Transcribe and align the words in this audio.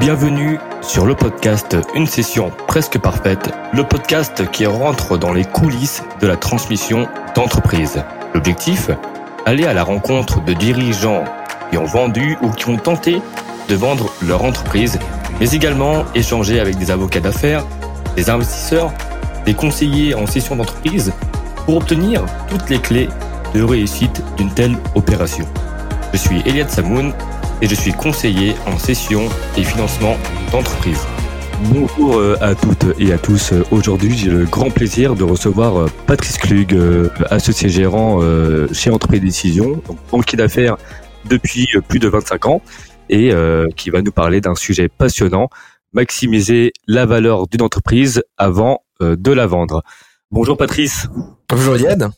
Bienvenue 0.00 0.58
sur 0.82 1.06
le 1.06 1.14
podcast 1.14 1.76
Une 1.94 2.06
session 2.06 2.50
presque 2.66 2.98
parfaite, 2.98 3.50
le 3.72 3.84
podcast 3.84 4.50
qui 4.50 4.66
rentre 4.66 5.16
dans 5.16 5.32
les 5.32 5.44
coulisses 5.44 6.02
de 6.20 6.26
la 6.26 6.36
transmission 6.36 7.06
d'entreprise. 7.36 8.02
L'objectif 8.34 8.90
Aller 9.46 9.64
à 9.64 9.72
la 9.72 9.84
rencontre 9.84 10.42
de 10.44 10.52
dirigeants 10.52 11.24
qui 11.70 11.78
ont 11.78 11.84
vendu 11.84 12.36
ou 12.42 12.50
qui 12.50 12.68
ont 12.68 12.76
tenté 12.76 13.22
de 13.68 13.74
vendre 13.76 14.10
leur 14.20 14.44
entreprise, 14.44 14.98
mais 15.38 15.50
également 15.50 16.04
échanger 16.14 16.58
avec 16.58 16.76
des 16.76 16.90
avocats 16.90 17.20
d'affaires, 17.20 17.64
des 18.16 18.30
investisseurs, 18.30 18.92
des 19.46 19.54
conseillers 19.54 20.14
en 20.14 20.26
session 20.26 20.56
d'entreprise 20.56 21.12
pour 21.66 21.76
obtenir 21.76 22.24
toutes 22.48 22.68
les 22.68 22.80
clés 22.80 23.08
de 23.54 23.62
réussite 23.62 24.22
d'une 24.36 24.50
telle 24.50 24.76
opération. 24.96 25.46
Je 26.12 26.18
suis 26.18 26.42
Eliade 26.46 26.70
Samoun 26.70 27.12
et 27.64 27.66
je 27.66 27.74
suis 27.74 27.92
conseiller 27.92 28.54
en 28.66 28.78
session 28.78 29.26
et 29.56 29.64
financement 29.64 30.18
d'entreprise. 30.52 31.00
Bonjour 31.72 32.18
euh, 32.18 32.36
à 32.42 32.54
toutes 32.54 32.84
et 32.98 33.10
à 33.10 33.16
tous. 33.16 33.54
Aujourd'hui, 33.70 34.14
j'ai 34.14 34.28
le 34.28 34.44
grand 34.44 34.68
plaisir 34.68 35.14
de 35.14 35.24
recevoir 35.24 35.80
euh, 35.80 35.86
Patrice 36.06 36.36
Klug, 36.36 36.74
euh, 36.74 37.08
associé 37.30 37.70
gérant 37.70 38.20
chez 38.74 38.90
Entreprise 38.90 39.22
Décision, 39.22 39.80
donc 39.88 39.96
banquier 40.10 40.36
d'affaires 40.36 40.76
depuis 41.24 41.66
plus 41.88 42.00
de 42.00 42.08
25 42.08 42.46
ans 42.46 42.60
et 43.08 43.32
qui 43.76 43.90
va 43.90 44.02
nous 44.02 44.12
parler 44.12 44.40
d'un 44.42 44.54
sujet 44.54 44.88
passionnant, 44.88 45.48
maximiser 45.94 46.72
la 46.86 47.06
valeur 47.06 47.46
d'une 47.46 47.62
entreprise 47.62 48.22
avant 48.36 48.82
de 49.00 49.32
la 49.32 49.46
vendre. 49.46 49.82
Bonjour 50.30 50.58
Patrice. 50.58 51.06
Bonjour 51.48 51.76
Yann. 51.76 52.12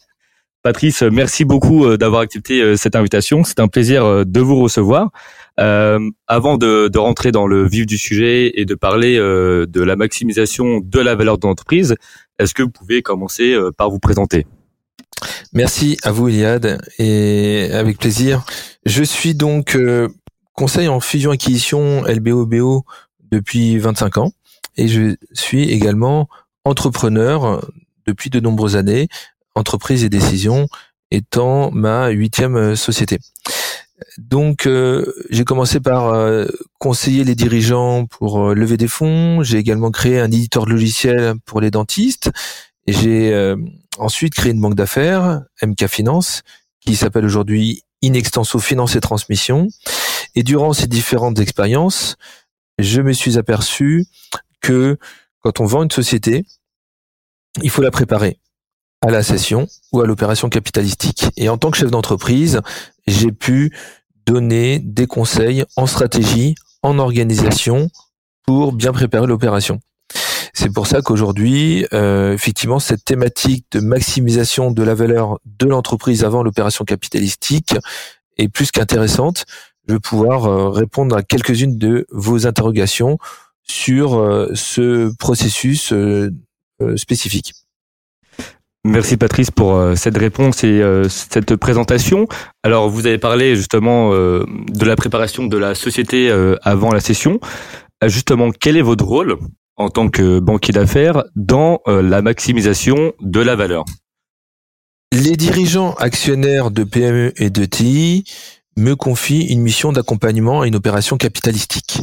Patrice, 0.66 1.02
merci 1.02 1.44
beaucoup 1.44 1.84
euh, 1.84 1.96
d'avoir 1.96 2.22
accepté 2.22 2.60
euh, 2.60 2.76
cette 2.76 2.96
invitation. 2.96 3.44
C'est 3.44 3.60
un 3.60 3.68
plaisir 3.68 4.04
euh, 4.04 4.24
de 4.24 4.40
vous 4.40 4.60
recevoir. 4.60 5.10
avant 5.56 6.56
de, 6.58 6.98
rentrer 6.98 7.30
dans 7.30 7.46
le 7.46 7.68
vif 7.68 7.86
du 7.86 7.96
sujet 7.96 8.50
et 8.60 8.64
de 8.64 8.74
parler 8.74 9.16
de 9.16 9.80
la 9.80 9.94
maximisation 9.94 10.80
de 10.80 10.98
la 10.98 11.14
valeur 11.14 11.38
de 11.38 11.46
l'entreprise, 11.46 11.94
est-ce 12.40 12.52
que 12.52 12.64
vous 12.64 12.70
pouvez 12.70 13.00
commencer 13.00 13.56
par 13.78 13.90
vous 13.90 14.00
présenter? 14.00 14.44
Merci 15.52 15.96
à 16.02 16.10
vous, 16.10 16.28
Iliad, 16.28 16.82
et 16.98 17.70
avec 17.72 17.98
plaisir. 17.98 18.44
Je 18.84 19.04
suis 19.04 19.34
donc 19.34 19.78
conseil 20.52 20.88
en 20.88 20.98
fusion-acquisition 20.98 22.02
LBO-BO 22.04 22.84
depuis 23.30 23.78
25 23.78 24.18
ans, 24.18 24.32
et 24.76 24.88
je 24.88 25.14
suis 25.32 25.70
également 25.70 26.28
entrepreneur 26.64 27.64
depuis 28.06 28.30
de 28.30 28.40
nombreuses 28.40 28.76
années 28.76 29.08
entreprise 29.56 30.04
et 30.04 30.08
décision 30.08 30.68
étant 31.10 31.70
ma 31.72 32.08
huitième 32.08 32.56
euh, 32.56 32.76
société. 32.76 33.18
Donc 34.18 34.66
euh, 34.66 35.12
j'ai 35.30 35.44
commencé 35.44 35.80
par 35.80 36.08
euh, 36.08 36.46
conseiller 36.78 37.24
les 37.24 37.34
dirigeants 37.34 38.06
pour 38.06 38.54
lever 38.54 38.76
des 38.76 38.88
fonds. 38.88 39.42
J'ai 39.42 39.58
également 39.58 39.90
créé 39.90 40.20
un 40.20 40.26
éditeur 40.26 40.66
de 40.66 40.70
logiciel 40.70 41.34
pour 41.46 41.60
les 41.60 41.70
dentistes. 41.70 42.30
Et 42.86 42.92
j'ai 42.92 43.56
ensuite 43.98 44.32
créé 44.34 44.52
une 44.52 44.60
banque 44.60 44.76
d'affaires, 44.76 45.42
MK 45.60 45.88
Finance, 45.88 46.42
qui 46.78 46.94
s'appelle 46.94 47.24
aujourd'hui 47.24 47.82
Inextenso 48.00 48.60
Finance 48.60 48.94
et 48.94 49.00
Transmission. 49.00 49.66
Et 50.36 50.44
durant 50.44 50.72
ces 50.72 50.86
différentes 50.86 51.40
expériences, 51.40 52.14
je 52.78 53.00
me 53.00 53.12
suis 53.12 53.38
aperçu 53.38 54.06
que 54.60 54.98
quand 55.40 55.58
on 55.58 55.64
vend 55.64 55.82
une 55.82 55.90
société, 55.90 56.44
il 57.60 57.70
faut 57.70 57.82
la 57.82 57.90
préparer 57.90 58.38
à 59.02 59.10
la 59.10 59.22
session 59.22 59.66
ou 59.92 60.00
à 60.00 60.06
l'opération 60.06 60.48
capitalistique. 60.48 61.26
Et 61.36 61.48
en 61.48 61.58
tant 61.58 61.70
que 61.70 61.78
chef 61.78 61.90
d'entreprise, 61.90 62.60
j'ai 63.06 63.32
pu 63.32 63.76
donner 64.26 64.78
des 64.80 65.06
conseils 65.06 65.64
en 65.76 65.86
stratégie, 65.86 66.54
en 66.82 66.98
organisation 66.98 67.90
pour 68.46 68.72
bien 68.72 68.92
préparer 68.92 69.26
l'opération. 69.26 69.80
C'est 70.58 70.72
pour 70.72 70.86
ça 70.86 71.02
qu'aujourd'hui, 71.02 71.86
euh, 71.92 72.32
effectivement, 72.32 72.78
cette 72.78 73.04
thématique 73.04 73.66
de 73.72 73.80
maximisation 73.80 74.70
de 74.70 74.82
la 74.82 74.94
valeur 74.94 75.38
de 75.44 75.66
l'entreprise 75.66 76.24
avant 76.24 76.42
l'opération 76.42 76.84
capitalistique 76.84 77.74
est 78.38 78.48
plus 78.48 78.70
qu'intéressante. 78.70 79.44
Je 79.86 79.94
vais 79.94 80.00
pouvoir 80.00 80.46
euh, 80.46 80.70
répondre 80.70 81.14
à 81.14 81.22
quelques-unes 81.22 81.76
de 81.76 82.06
vos 82.10 82.46
interrogations 82.46 83.18
sur 83.64 84.14
euh, 84.14 84.50
ce 84.54 85.14
processus 85.18 85.92
spécifique. 86.96 87.52
Merci 88.86 89.16
Patrice 89.16 89.50
pour 89.50 89.74
euh, 89.74 89.96
cette 89.96 90.16
réponse 90.16 90.62
et 90.62 90.80
euh, 90.80 91.08
cette 91.08 91.56
présentation. 91.56 92.28
Alors 92.62 92.88
vous 92.88 93.08
avez 93.08 93.18
parlé 93.18 93.56
justement 93.56 94.12
euh, 94.12 94.44
de 94.68 94.84
la 94.84 94.94
préparation 94.94 95.44
de 95.44 95.56
la 95.56 95.74
société 95.74 96.30
avant 96.62 96.92
la 96.92 97.00
session. 97.00 97.40
Justement, 98.06 98.50
quel 98.52 98.76
est 98.76 98.82
votre 98.82 99.04
rôle 99.04 99.38
en 99.74 99.88
tant 99.88 100.08
que 100.08 100.38
banquier 100.38 100.72
d'affaires 100.72 101.24
dans 101.34 101.80
la 101.86 102.22
maximisation 102.22 103.12
de 103.20 103.40
la 103.40 103.56
valeur? 103.56 103.84
Les 105.12 105.34
dirigeants 105.34 105.94
actionnaires 105.94 106.70
de 106.70 106.84
PME 106.84 107.32
et 107.42 107.50
de 107.50 107.64
TI 107.64 108.24
me 108.76 108.94
confient 108.94 109.46
une 109.46 109.62
mission 109.62 109.90
d'accompagnement 109.90 110.60
à 110.60 110.68
une 110.68 110.76
opération 110.76 111.16
capitalistique. 111.16 111.98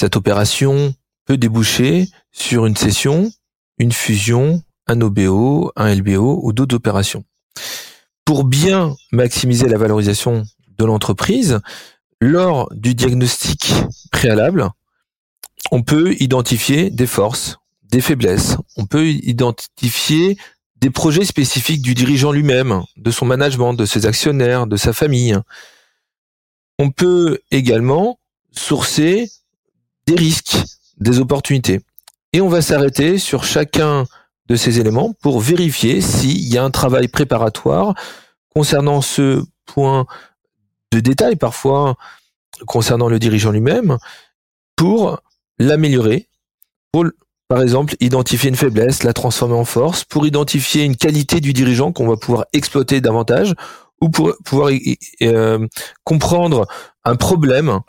Cette 0.00 0.16
opération 0.16 0.94
peut 1.26 1.36
déboucher 1.36 2.06
sur 2.32 2.64
une 2.64 2.76
session, 2.76 3.30
une 3.78 3.92
fusion, 3.92 4.62
un 4.88 5.00
OBO, 5.00 5.72
un 5.76 5.94
LBO 5.94 6.40
ou 6.42 6.52
d'autres 6.52 6.76
opérations. 6.76 7.24
Pour 8.24 8.44
bien 8.44 8.96
maximiser 9.12 9.68
la 9.68 9.78
valorisation 9.78 10.44
de 10.78 10.84
l'entreprise, 10.84 11.60
lors 12.20 12.68
du 12.74 12.94
diagnostic 12.94 13.72
préalable, 14.10 14.68
on 15.70 15.82
peut 15.82 16.14
identifier 16.20 16.90
des 16.90 17.06
forces, 17.06 17.58
des 17.90 18.00
faiblesses, 18.00 18.56
on 18.76 18.86
peut 18.86 19.08
identifier 19.08 20.36
des 20.80 20.90
projets 20.90 21.24
spécifiques 21.24 21.82
du 21.82 21.94
dirigeant 21.94 22.32
lui-même, 22.32 22.82
de 22.96 23.10
son 23.10 23.26
management, 23.26 23.74
de 23.74 23.84
ses 23.84 24.06
actionnaires, 24.06 24.66
de 24.66 24.76
sa 24.76 24.92
famille. 24.92 25.36
On 26.78 26.90
peut 26.90 27.40
également 27.50 28.18
sourcer 28.52 29.30
des 30.06 30.14
risques, 30.14 30.56
des 30.98 31.18
opportunités. 31.18 31.80
Et 32.32 32.40
on 32.40 32.48
va 32.48 32.62
s'arrêter 32.62 33.18
sur 33.18 33.44
chacun 33.44 34.04
de 34.48 34.56
ces 34.56 34.80
éléments 34.80 35.12
pour 35.20 35.40
vérifier 35.40 36.00
s'il 36.00 36.48
y 36.48 36.58
a 36.58 36.64
un 36.64 36.70
travail 36.70 37.08
préparatoire 37.08 37.94
concernant 38.54 39.02
ce 39.02 39.42
point 39.66 40.06
de 40.92 41.00
détail 41.00 41.36
parfois 41.36 41.96
concernant 42.66 43.08
le 43.08 43.18
dirigeant 43.18 43.50
lui-même 43.50 43.98
pour 44.76 45.20
l'améliorer, 45.58 46.28
pour 46.92 47.04
par 47.48 47.62
exemple 47.62 47.94
identifier 48.00 48.48
une 48.48 48.56
faiblesse, 48.56 49.02
la 49.02 49.12
transformer 49.12 49.54
en 49.54 49.64
force, 49.64 50.04
pour 50.04 50.26
identifier 50.26 50.84
une 50.84 50.96
qualité 50.96 51.40
du 51.40 51.52
dirigeant 51.52 51.92
qu'on 51.92 52.06
va 52.06 52.16
pouvoir 52.16 52.44
exploiter 52.52 53.00
davantage 53.00 53.54
ou 54.00 54.10
pour 54.10 54.34
pouvoir 54.44 54.70
euh, 55.22 55.66
comprendre 56.04 56.66
un 57.04 57.16
problème, 57.16 57.80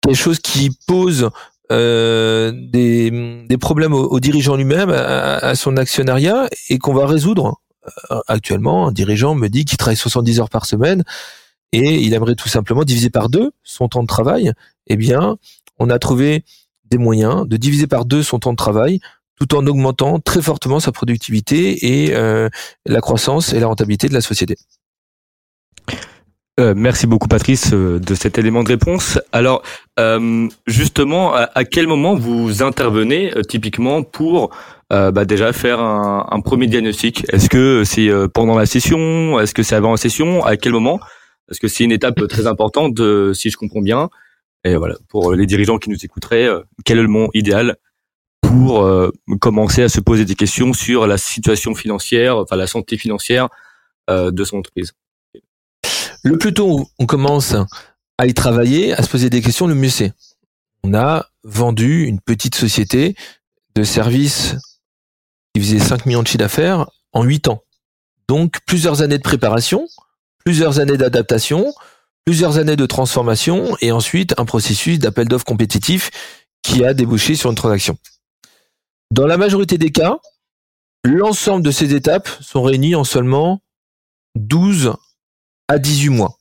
quelque 0.00 0.16
chose 0.16 0.40
qui 0.40 0.70
pose 0.86 1.30
euh, 1.72 2.52
des, 2.54 3.56
problèmes 3.58 3.94
au, 3.94 4.20
dirigeant 4.20 4.56
lui-même, 4.56 4.90
à, 4.90 5.54
son 5.54 5.76
actionnariat, 5.76 6.48
et 6.68 6.78
qu'on 6.78 6.94
va 6.94 7.06
résoudre. 7.06 7.60
Euh, 8.10 8.20
actuellement, 8.28 8.88
un 8.88 8.92
dirigeant 8.92 9.34
me 9.34 9.48
dit 9.48 9.64
qu'il 9.64 9.78
travaille 9.78 9.96
70 9.96 10.40
heures 10.40 10.50
par 10.50 10.64
semaine 10.64 11.04
et 11.72 12.00
il 12.00 12.14
aimerait 12.14 12.34
tout 12.34 12.48
simplement 12.48 12.84
diviser 12.84 13.10
par 13.10 13.28
deux 13.28 13.50
son 13.62 13.88
temps 13.88 14.02
de 14.02 14.08
travail. 14.08 14.52
Eh 14.86 14.96
bien, 14.96 15.36
on 15.78 15.90
a 15.90 15.98
trouvé 15.98 16.44
des 16.86 16.98
moyens 16.98 17.46
de 17.46 17.56
diviser 17.56 17.86
par 17.86 18.04
deux 18.04 18.22
son 18.22 18.38
temps 18.38 18.52
de 18.52 18.56
travail 18.56 19.00
tout 19.38 19.54
en 19.56 19.66
augmentant 19.66 20.20
très 20.20 20.40
fortement 20.40 20.78
sa 20.78 20.92
productivité 20.92 22.04
et 22.04 22.14
euh, 22.14 22.48
la 22.86 23.00
croissance 23.00 23.52
et 23.52 23.60
la 23.60 23.66
rentabilité 23.66 24.08
de 24.08 24.14
la 24.14 24.20
société. 24.20 24.56
Euh, 26.60 26.72
merci 26.76 27.08
beaucoup 27.08 27.26
Patrice 27.26 27.72
euh, 27.72 27.98
de 27.98 28.14
cet 28.14 28.38
élément 28.38 28.62
de 28.62 28.68
réponse. 28.68 29.18
Alors 29.32 29.62
euh, 29.98 30.48
justement, 30.68 31.34
à, 31.34 31.64
quel 31.64 31.88
moment 31.88 32.14
vous 32.14 32.62
intervenez 32.62 33.32
typiquement 33.48 34.02
pour 34.02 34.50
bah, 34.90 35.24
déjà 35.24 35.52
faire 35.52 35.80
un, 35.80 36.40
premier 36.40 36.68
diagnostic? 36.68 37.26
Est-ce 37.32 37.48
que 37.48 37.82
c'est 37.82 38.08
pendant 38.32 38.56
la 38.56 38.66
session? 38.66 39.40
Est-ce 39.40 39.52
que 39.52 39.64
c'est 39.64 39.74
avant 39.74 39.90
la 39.90 39.96
session? 39.96 40.44
À 40.44 40.56
quel 40.56 40.72
moment? 40.72 41.00
Parce 41.48 41.58
que 41.58 41.66
c'est 41.66 41.82
une 41.82 41.90
étape 41.90 42.28
très 42.28 42.46
importante, 42.46 43.00
si 43.34 43.50
je 43.50 43.56
comprends 43.56 43.82
bien. 43.82 44.08
Et 44.62 44.76
voilà, 44.76 44.94
pour 45.08 45.34
les 45.34 45.46
dirigeants 45.46 45.78
qui 45.78 45.90
nous 45.90 46.04
écouteraient, 46.04 46.48
quel 46.84 46.98
est 46.98 47.02
le 47.02 47.08
moment 47.08 47.30
idéal 47.34 47.76
pour 48.40 48.88
commencer 49.40 49.82
à 49.82 49.88
se 49.88 49.98
poser 49.98 50.24
des 50.24 50.36
questions 50.36 50.72
sur 50.72 51.08
la 51.08 51.18
situation 51.18 51.74
financière, 51.74 52.36
enfin 52.38 52.54
la 52.54 52.68
santé 52.68 52.96
financière 52.96 53.48
de 54.08 54.44
son 54.44 54.58
entreprise? 54.58 54.92
Le 56.24 56.38
plus 56.38 56.52
tôt 56.52 56.88
on 56.98 57.06
commence 57.06 57.54
à 58.18 58.26
y 58.26 58.34
travailler, 58.34 58.92
à 58.92 59.02
se 59.02 59.08
poser 59.08 59.30
des 59.30 59.42
questions, 59.42 59.66
le 59.66 59.74
mieux 59.74 59.88
c'est. 59.88 60.12
On 60.82 60.94
a 60.94 61.26
vendu 61.44 62.04
une 62.04 62.20
petite 62.20 62.54
société 62.54 63.14
de 63.74 63.84
services 63.84 64.56
qui 65.54 65.62
faisait 65.62 65.78
5 65.78 66.06
millions 66.06 66.22
de 66.22 66.26
chiffres 66.26 66.38
d'affaires 66.38 66.90
en 67.12 67.22
8 67.22 67.48
ans. 67.48 67.62
Donc 68.28 68.58
plusieurs 68.66 69.02
années 69.02 69.18
de 69.18 69.22
préparation, 69.22 69.86
plusieurs 70.44 70.80
années 70.80 70.96
d'adaptation 70.96 71.72
plusieurs 72.24 72.58
années 72.58 72.76
de 72.76 72.86
transformation 72.86 73.76
et 73.80 73.92
ensuite 73.92 74.34
un 74.38 74.44
processus 74.44 74.98
d'appel 74.98 75.28
d'offres 75.28 75.44
compétitif 75.44 76.10
qui 76.62 76.84
a 76.84 76.94
débouché 76.94 77.34
sur 77.34 77.50
une 77.50 77.56
transaction. 77.56 77.98
Dans 79.10 79.26
la 79.26 79.36
majorité 79.36 79.76
des 79.78 79.92
cas, 79.92 80.18
l'ensemble 81.04 81.62
de 81.62 81.70
ces 81.70 81.94
étapes 81.94 82.28
sont 82.40 82.62
réunies 82.62 82.94
en 82.94 83.04
seulement 83.04 83.60
12 84.36 84.94
à 85.68 85.78
18 85.78 86.10
mois. 86.10 86.38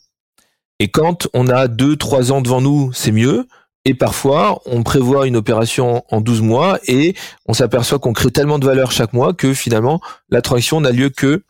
Et 0.80 0.90
quand 0.90 1.28
on 1.34 1.48
a 1.48 1.68
2-3 1.68 2.32
ans 2.32 2.42
devant 2.42 2.62
nous, 2.62 2.92
c'est 2.94 3.12
mieux. 3.12 3.48
Et 3.86 3.94
parfois, 3.94 4.62
on 4.66 4.84
prévoit 4.84 5.28
une 5.28 5.36
opération 5.36 6.04
en 6.10 6.22
12 6.22 6.42
mois 6.42 6.80
et 6.88 7.16
on 7.46 7.54
s'aperçoit 7.54 8.00
qu'on 8.00 8.14
crée 8.14 8.32
tellement 8.32 8.60
de 8.60 8.66
valeur 8.66 8.92
chaque 8.92 9.14
mois 9.14 9.34
que 9.34 9.54
finalement, 9.54 10.00
la 10.30 10.42
transaction 10.42 10.80
n'a 10.82 10.92
lieu 10.92 11.10
que 11.10 11.44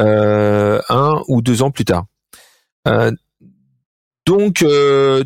euh, 0.00 0.80
un 0.88 1.22
ou 1.28 1.42
deux 1.42 1.62
ans 1.62 1.70
plus 1.70 1.84
tard. 1.84 2.06
Euh, 2.88 3.10
donc, 4.26 4.62
euh, 4.62 5.22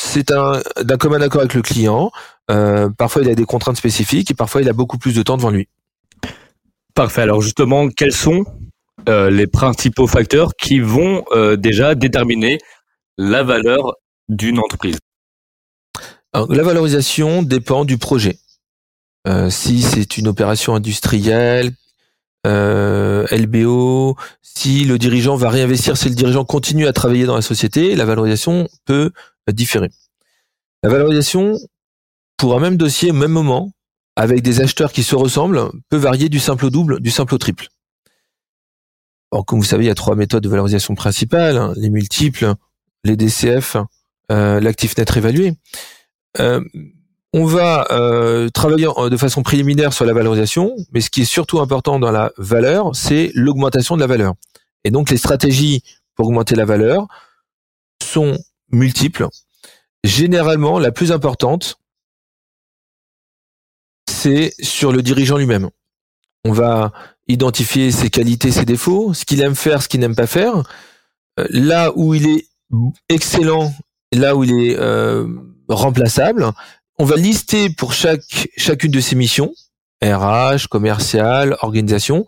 c'est 0.00 0.28
d'un 0.28 0.96
commun 0.98 1.20
accord 1.20 1.40
avec 1.40 1.54
le 1.54 1.62
client. 1.62 2.10
parfois, 2.46 3.22
il 3.22 3.28
a 3.28 3.34
des 3.34 3.44
contraintes 3.44 3.76
spécifiques 3.76 4.30
et 4.30 4.34
parfois, 4.34 4.62
il 4.62 4.68
a 4.68 4.72
beaucoup 4.72 4.98
plus 4.98 5.14
de 5.14 5.22
temps 5.22 5.36
devant 5.36 5.50
lui. 5.50 5.68
Parfait. 6.94 7.22
Alors 7.22 7.40
justement, 7.42 7.88
quels 7.88 8.12
sont 8.12 8.44
les 9.06 9.46
principaux 9.46 10.06
facteurs 10.06 10.52
qui 10.56 10.80
vont 10.80 11.24
déjà 11.58 11.94
déterminer 11.94 12.58
la 13.18 13.42
valeur 13.42 13.94
d'une 14.28 14.58
entreprise 14.58 14.98
la 16.32 16.62
valorisation 16.62 17.42
dépend 17.42 17.84
du 17.84 17.98
projet. 17.98 18.38
Euh, 19.26 19.50
si 19.50 19.82
c'est 19.82 20.16
une 20.16 20.28
opération 20.28 20.74
industrielle, 20.74 21.72
euh, 22.46 23.26
LBO, 23.30 24.16
si 24.40 24.84
le 24.84 24.98
dirigeant 24.98 25.36
va 25.36 25.50
réinvestir, 25.50 25.96
si 25.96 26.08
le 26.08 26.14
dirigeant 26.14 26.44
continue 26.44 26.86
à 26.86 26.92
travailler 26.92 27.26
dans 27.26 27.34
la 27.34 27.42
société, 27.42 27.94
la 27.96 28.04
valorisation 28.04 28.68
peut 28.86 29.10
différer. 29.52 29.90
La 30.82 30.88
valorisation, 30.88 31.58
pour 32.36 32.56
un 32.56 32.60
même 32.60 32.76
dossier, 32.76 33.10
au 33.10 33.14
même 33.14 33.32
moment, 33.32 33.72
avec 34.16 34.42
des 34.42 34.60
acheteurs 34.60 34.92
qui 34.92 35.02
se 35.02 35.16
ressemblent, 35.16 35.70
peut 35.90 35.96
varier 35.96 36.28
du 36.28 36.38
simple 36.38 36.66
au 36.66 36.70
double, 36.70 37.00
du 37.00 37.10
simple 37.10 37.34
au 37.34 37.38
triple. 37.38 37.68
Alors, 39.32 39.46
comme 39.46 39.60
vous 39.60 39.64
savez, 39.64 39.84
il 39.84 39.88
y 39.88 39.90
a 39.90 39.94
trois 39.94 40.16
méthodes 40.16 40.42
de 40.42 40.48
valorisation 40.48 40.94
principales, 40.94 41.56
hein, 41.56 41.72
les 41.76 41.90
multiples, 41.90 42.54
les 43.04 43.16
DCF, 43.16 43.76
euh, 44.30 44.60
l'actif 44.60 44.96
net 44.96 45.08
réévalué. 45.08 45.54
Euh, 46.38 46.60
on 47.32 47.44
va 47.44 47.86
euh, 47.90 48.48
travailler 48.48 48.88
de 49.08 49.16
façon 49.16 49.42
préliminaire 49.42 49.92
sur 49.92 50.04
la 50.04 50.12
valorisation, 50.12 50.74
mais 50.92 51.00
ce 51.00 51.10
qui 51.10 51.22
est 51.22 51.26
surtout 51.26 51.60
important 51.60 52.00
dans 52.00 52.10
la 52.10 52.32
valeur, 52.38 52.94
c'est 52.94 53.30
l'augmentation 53.34 53.94
de 53.94 54.00
la 54.00 54.08
valeur. 54.08 54.34
Et 54.82 54.90
donc 54.90 55.10
les 55.10 55.16
stratégies 55.16 55.82
pour 56.16 56.26
augmenter 56.26 56.56
la 56.56 56.64
valeur 56.64 57.06
sont 58.02 58.36
multiples. 58.72 59.28
Généralement, 60.02 60.78
la 60.78 60.90
plus 60.90 61.12
importante, 61.12 61.78
c'est 64.08 64.52
sur 64.60 64.92
le 64.92 65.02
dirigeant 65.02 65.36
lui-même. 65.36 65.70
On 66.44 66.52
va 66.52 66.92
identifier 67.30 67.90
ses 67.92 68.10
qualités, 68.10 68.50
ses 68.50 68.64
défauts, 68.64 69.14
ce 69.14 69.24
qu'il 69.24 69.40
aime 69.40 69.54
faire, 69.54 69.82
ce 69.82 69.88
qu'il 69.88 70.00
n'aime 70.00 70.14
pas 70.14 70.26
faire. 70.26 70.56
Euh, 71.38 71.46
là 71.50 71.92
où 71.96 72.14
il 72.14 72.28
est 72.28 72.46
excellent, 73.08 73.72
là 74.12 74.36
où 74.36 74.44
il 74.44 74.52
est 74.52 74.76
remplaçable. 75.68 76.50
On 76.98 77.04
va 77.04 77.16
lister 77.16 77.70
pour 77.70 77.92
chaque 77.92 78.48
chacune 78.56 78.90
de 78.90 79.00
ces 79.00 79.16
missions, 79.16 79.54
RH, 80.02 80.68
commercial, 80.68 81.56
organisation, 81.62 82.26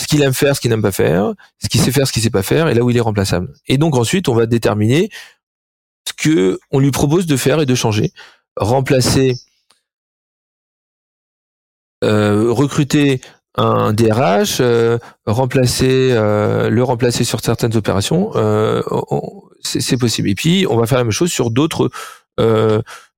ce 0.00 0.06
qu'il 0.06 0.22
aime 0.22 0.34
faire, 0.34 0.54
ce 0.54 0.60
qu'il 0.60 0.70
n'aime 0.70 0.82
pas 0.82 0.92
faire, 0.92 1.32
ce 1.62 1.68
qu'il 1.68 1.80
sait 1.80 1.92
faire, 1.92 2.06
ce 2.06 2.12
qu'il 2.12 2.22
sait 2.22 2.30
pas 2.30 2.42
faire, 2.42 2.68
et 2.68 2.74
là 2.74 2.82
où 2.82 2.90
il 2.90 2.96
est 2.96 3.00
remplaçable. 3.00 3.52
Et 3.66 3.78
donc 3.78 3.96
ensuite, 3.96 4.28
on 4.28 4.34
va 4.34 4.46
déterminer 4.46 5.10
ce 6.06 6.12
que 6.12 6.58
on 6.70 6.78
lui 6.78 6.90
propose 6.90 7.26
de 7.26 7.36
faire 7.36 7.60
et 7.60 7.66
de 7.66 7.74
changer. 7.74 8.12
Remplacer, 8.56 9.36
euh, 12.04 12.52
recruter 12.52 13.20
un 13.56 13.92
DRH, 13.92 14.58
euh, 14.60 14.98
remplacer, 15.26 16.08
euh, 16.12 16.70
le 16.70 16.82
remplacer 16.82 17.24
sur 17.24 17.40
certaines 17.40 17.76
opérations, 17.76 18.32
c'est 19.62 19.96
possible. 19.96 20.28
Et 20.28 20.34
puis, 20.34 20.66
on 20.68 20.76
va 20.76 20.86
faire 20.86 20.98
la 20.98 21.04
même 21.04 21.10
chose 21.10 21.30
sur 21.30 21.50
d'autres 21.50 21.90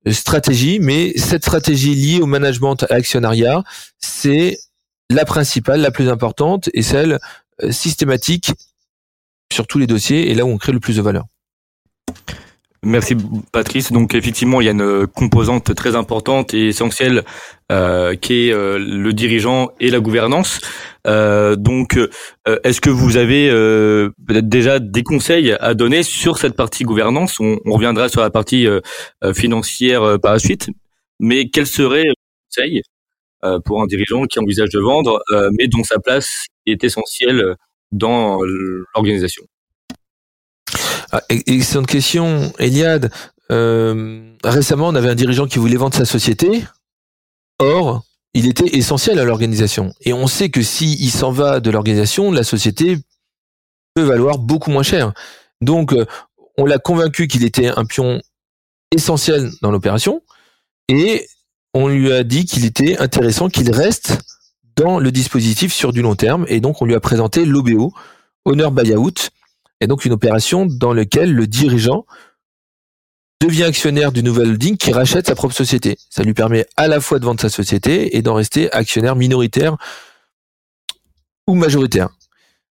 euh, 0.06 0.12
stratégies, 0.12 0.78
mais 0.80 1.16
cette 1.16 1.42
stratégie 1.42 1.94
liée 1.94 2.20
au 2.20 2.26
management 2.26 2.76
à 2.84 2.94
l'actionnariat, 2.94 3.64
c'est 3.98 4.58
la 5.10 5.24
principale, 5.24 5.80
la 5.80 5.90
plus 5.90 6.08
importante 6.08 6.68
et 6.74 6.82
celle 6.82 7.18
euh, 7.62 7.72
systématique 7.72 8.52
sur 9.52 9.66
tous 9.66 9.78
les 9.78 9.86
dossiers 9.86 10.30
et 10.30 10.34
là 10.34 10.44
où 10.44 10.48
on 10.48 10.58
crée 10.58 10.72
le 10.72 10.80
plus 10.80 10.96
de 10.96 11.02
valeur. 11.02 11.24
Merci 12.82 13.16
Patrice. 13.52 13.92
Donc 13.92 14.14
effectivement, 14.14 14.60
il 14.60 14.64
y 14.64 14.68
a 14.68 14.72
une 14.72 15.06
composante 15.06 15.74
très 15.74 15.96
importante 15.96 16.54
et 16.54 16.68
essentielle 16.68 17.24
euh, 17.72 18.14
qui 18.14 18.48
est 18.48 18.52
euh, 18.52 18.78
le 18.78 19.12
dirigeant 19.12 19.70
et 19.80 19.90
la 19.90 19.98
gouvernance. 19.98 20.60
Euh, 21.06 21.56
donc, 21.56 21.98
est-ce 22.64 22.80
que 22.80 22.90
vous 22.90 23.16
avez 23.16 23.48
peut-être 24.26 24.48
déjà 24.48 24.78
des 24.78 25.02
conseils 25.02 25.52
à 25.60 25.74
donner 25.74 26.02
sur 26.02 26.38
cette 26.38 26.54
partie 26.54 26.84
gouvernance? 26.84 27.40
On, 27.40 27.58
reviendra 27.66 28.08
sur 28.08 28.20
la 28.20 28.30
partie 28.30 28.66
financière 29.34 30.18
par 30.20 30.32
la 30.32 30.38
suite. 30.38 30.68
Mais 31.20 31.48
quels 31.48 31.66
seraient 31.66 32.04
les 32.04 32.14
conseils 32.50 32.82
pour 33.64 33.82
un 33.82 33.86
dirigeant 33.86 34.24
qui 34.24 34.38
envisage 34.38 34.70
de 34.70 34.80
vendre, 34.80 35.22
mais 35.58 35.68
dont 35.68 35.84
sa 35.84 35.98
place 35.98 36.46
est 36.66 36.82
essentielle 36.84 37.56
dans 37.92 38.40
l'organisation? 38.42 39.44
Ah, 41.16 41.22
excellente 41.28 41.86
question, 41.86 42.52
Eliade. 42.58 43.10
Euh, 43.50 44.34
récemment, 44.44 44.88
on 44.88 44.94
avait 44.94 45.08
un 45.08 45.14
dirigeant 45.14 45.46
qui 45.46 45.58
voulait 45.58 45.76
vendre 45.76 45.94
sa 45.94 46.04
société. 46.04 46.64
Or, 47.58 48.04
il 48.34 48.46
était 48.46 48.76
essentiel 48.76 49.18
à 49.18 49.24
l'organisation. 49.24 49.94
Et 50.02 50.12
on 50.12 50.26
sait 50.26 50.50
que 50.50 50.62
s'il 50.62 51.00
il 51.00 51.10
s'en 51.10 51.30
va 51.30 51.60
de 51.60 51.70
l'organisation, 51.70 52.30
la 52.30 52.42
société 52.42 52.98
peut 53.94 54.02
valoir 54.02 54.38
beaucoup 54.38 54.70
moins 54.70 54.82
cher. 54.82 55.14
Donc, 55.62 55.92
euh, 55.92 56.04
on 56.58 56.66
l'a 56.66 56.78
convaincu 56.78 57.28
qu'il 57.28 57.44
était 57.44 57.68
un 57.68 57.84
pion 57.84 58.20
essentiel 58.94 59.50
dans 59.62 59.70
l'opération. 59.70 60.22
Et 60.88 61.26
on 61.72 61.88
lui 61.88 62.12
a 62.12 62.24
dit 62.24 62.44
qu'il 62.44 62.64
était 62.64 62.98
intéressant 62.98 63.48
qu'il 63.48 63.70
reste 63.72 64.18
dans 64.76 64.98
le 64.98 65.10
dispositif 65.10 65.72
sur 65.72 65.92
du 65.92 66.02
long 66.02 66.14
terme. 66.14 66.44
Et 66.48 66.60
donc, 66.60 66.82
on 66.82 66.84
lui 66.84 66.94
a 66.94 67.00
présenté 67.00 67.44
l'OBO, 67.44 67.94
Honor 68.44 68.70
Buyout, 68.70 69.30
et 69.80 69.86
donc 69.86 70.04
une 70.04 70.12
opération 70.12 70.66
dans 70.66 70.92
laquelle 70.92 71.32
le 71.32 71.46
dirigeant 71.46 72.06
devient 73.40 73.64
actionnaire 73.64 74.12
du 74.12 74.22
nouvel 74.22 74.48
holding 74.48 74.76
qui 74.76 74.92
rachète 74.92 75.26
sa 75.26 75.34
propre 75.34 75.54
société. 75.54 75.98
Ça 76.10 76.22
lui 76.22 76.34
permet 76.34 76.66
à 76.76 76.88
la 76.88 77.00
fois 77.00 77.18
de 77.18 77.24
vendre 77.24 77.40
sa 77.40 77.50
société 77.50 78.16
et 78.16 78.22
d'en 78.22 78.34
rester 78.34 78.72
actionnaire 78.72 79.14
minoritaire 79.14 79.76
ou 81.46 81.54
majoritaire. 81.54 82.08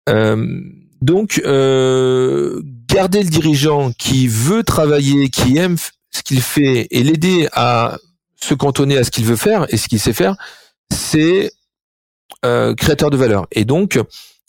Euh, 0.08 0.60
donc, 1.02 1.42
euh, 1.44 2.62
garder 2.88 3.22
le 3.22 3.28
dirigeant 3.28 3.92
qui 3.92 4.28
veut 4.28 4.62
travailler, 4.62 5.28
qui 5.28 5.58
aime 5.58 5.76
ce 6.10 6.22
qu'il 6.22 6.40
fait 6.40 6.86
et 6.90 7.02
l'aider 7.02 7.48
à 7.52 7.98
se 8.40 8.54
cantonner 8.54 8.96
à 8.96 9.04
ce 9.04 9.10
qu'il 9.10 9.24
veut 9.24 9.36
faire 9.36 9.66
et 9.72 9.76
ce 9.76 9.88
qu'il 9.88 10.00
sait 10.00 10.12
faire, 10.12 10.36
c'est 10.90 11.52
euh, 12.44 12.74
créateur 12.74 13.10
de 13.10 13.16
valeur. 13.16 13.46
Et 13.52 13.64
donc, 13.64 14.00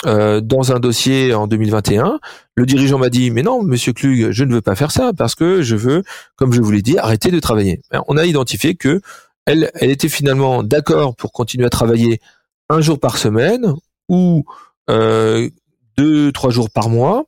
euh, 0.06 0.42
dans 0.42 0.72
un 0.72 0.80
dossier 0.80 1.34
en 1.34 1.48
2021, 1.48 2.20
le 2.56 2.66
dirigeant 2.66 3.00
m'a 3.00 3.10
dit 3.10 3.32
mais 3.32 3.42
non, 3.42 3.64
Monsieur 3.64 3.94
Klug, 3.94 4.32
je 4.32 4.44
ne 4.44 4.54
veux 4.54 4.62
pas 4.62 4.76
faire 4.76 4.92
ça 4.92 5.12
parce 5.18 5.34
que 5.34 5.64
je 5.64 5.76
veux, 5.76 6.04
comme 6.36 6.54
je 6.54 6.62
vous 6.62 6.72
l'ai 6.72 6.84
dit, 6.84 6.98
arrêter 7.00 7.32
de 7.32 7.40
travailler. 7.40 7.82
Ben, 7.92 8.04
on 8.08 8.16
a 8.18 8.26
identifié 8.26 8.76
que 8.76 9.02
elle, 9.46 9.72
était 9.80 10.10
finalement 10.10 10.62
d'accord 10.62 11.16
pour 11.16 11.32
continuer 11.32 11.66
à 11.66 11.70
travailler 11.70 12.20
un 12.70 12.82
jour 12.82 13.00
par 13.00 13.18
semaine 13.18 13.74
ou 14.08 14.46
euh, 14.90 15.50
deux, 15.98 16.32
trois 16.32 16.52
jours 16.52 16.70
par 16.70 16.90
mois 16.90 17.26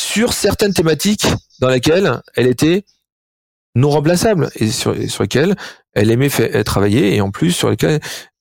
sur 0.00 0.32
certaines 0.32 0.72
thématiques 0.72 1.26
dans 1.60 1.68
lesquelles 1.68 2.22
elle 2.36 2.46
était 2.46 2.84
non 3.74 3.90
remplaçable 3.90 4.48
et 4.54 4.70
sur, 4.70 4.94
lesquelles 4.94 5.56
elle 5.92 6.10
aimait 6.10 6.30
travailler 6.64 7.16
et 7.16 7.20
en 7.20 7.30
plus 7.30 7.52
sur 7.52 7.68
lesquelles 7.68 8.00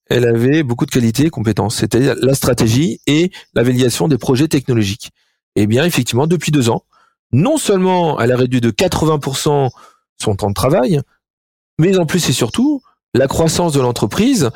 elle 0.10 0.26
avait 0.26 0.64
beaucoup 0.64 0.86
de 0.86 0.92
qualités 0.92 1.26
et 1.26 1.30
compétences, 1.30 1.76
c'est-à-dire 1.76 2.16
la 2.22 2.34
stratégie 2.34 3.00
et 3.08 3.32
la 3.54 3.64
validation 3.64 4.08
des 4.08 4.18
projets 4.18 4.48
technologiques. 4.48 5.12
Eh 5.56 5.68
bien, 5.68 5.86
effectivement, 5.86 6.28
depuis 6.28 6.52
deux 6.52 6.70
ans, 6.70 6.84
non 7.32 7.58
seulement 7.58 8.20
elle 8.20 8.32
a 8.32 8.38
réduit 8.38 8.62
de 8.62 8.72
80% 8.72 9.70
son 10.20 10.36
temps 10.36 10.50
de 10.50 10.54
travail, 10.54 11.02
mais 11.80 11.98
en 11.98 12.06
plus 12.06 12.28
et 12.30 12.34
surtout, 12.34 12.82
la 13.14 13.28
croissance 13.28 13.74
de 13.74 13.82
l'entreprise 13.82 14.50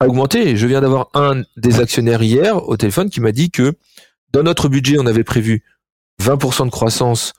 a 0.00 0.06
augmenté. 0.06 0.56
Je 0.56 0.66
viens 0.66 0.80
d'avoir 0.80 1.08
un 1.14 1.42
des 1.56 1.80
actionnaires 1.80 2.22
hier 2.22 2.68
au 2.68 2.76
téléphone 2.76 3.10
qui 3.10 3.20
m'a 3.20 3.32
dit 3.32 3.50
que 3.50 3.74
dans 4.32 4.42
notre 4.42 4.68
budget, 4.68 4.98
on 4.98 5.06
avait 5.06 5.24
prévu 5.24 5.64
20% 6.22 6.66
de 6.66 6.70
croissance 6.70 7.32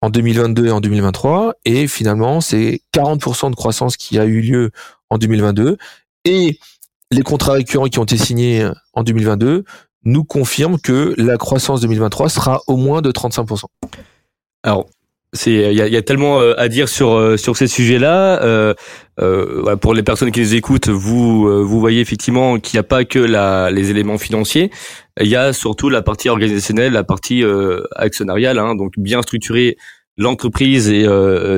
en 0.00 0.10
2022 0.10 0.66
et 0.66 0.70
en 0.70 0.80
2023, 0.80 1.54
et 1.64 1.88
finalement, 1.88 2.40
c'est 2.40 2.82
40% 2.92 3.50
de 3.50 3.56
croissance 3.56 3.96
qui 3.96 4.18
a 4.18 4.26
eu 4.26 4.40
lieu 4.40 4.70
en 5.08 5.16
2022, 5.16 5.78
et 6.26 6.58
les 7.10 7.22
contrats 7.22 7.52
récurrents 7.52 7.86
qui 7.86 7.98
ont 7.98 8.04
été 8.04 8.16
signés 8.16 8.68
en 8.92 9.02
2022 9.02 9.64
nous 10.04 10.24
confirme 10.24 10.78
que 10.78 11.14
la 11.16 11.36
croissance 11.36 11.80
2023 11.80 12.28
sera 12.28 12.60
au 12.66 12.76
moins 12.76 13.02
de 13.02 13.10
35%. 13.10 13.64
Alors, 14.62 14.86
c'est 15.34 15.74
il 15.74 15.76
y 15.76 15.96
a, 15.96 16.02
tellement 16.02 16.40
euh, 16.40 16.54
à 16.58 16.68
dire 16.68 16.88
sur 16.88 17.12
euh, 17.12 17.36
sur 17.36 17.56
ces 17.56 17.66
sujets-là. 17.66 18.40
Euh, 18.42 18.72
euh, 19.20 19.76
pour 19.76 19.92
les 19.92 20.02
personnes 20.02 20.30
qui 20.30 20.40
les 20.40 20.54
écoutent, 20.54 20.88
vous 20.88 21.64
vous 21.64 21.80
voyez 21.80 22.00
effectivement 22.00 22.58
qu'il 22.58 22.76
n'y 22.76 22.80
a 22.80 22.84
pas 22.84 23.04
que 23.04 23.18
la, 23.18 23.70
les 23.70 23.90
éléments 23.90 24.18
financiers. 24.18 24.70
Il 25.20 25.28
y 25.28 25.36
a 25.36 25.52
surtout 25.52 25.90
la 25.90 26.02
partie 26.02 26.28
organisationnelle, 26.28 26.92
la 26.92 27.04
partie 27.04 27.44
actionnariale. 27.96 28.58
Hein, 28.58 28.74
donc 28.74 28.94
bien 28.96 29.22
structurer 29.22 29.76
l'entreprise 30.16 30.88
et 30.88 31.06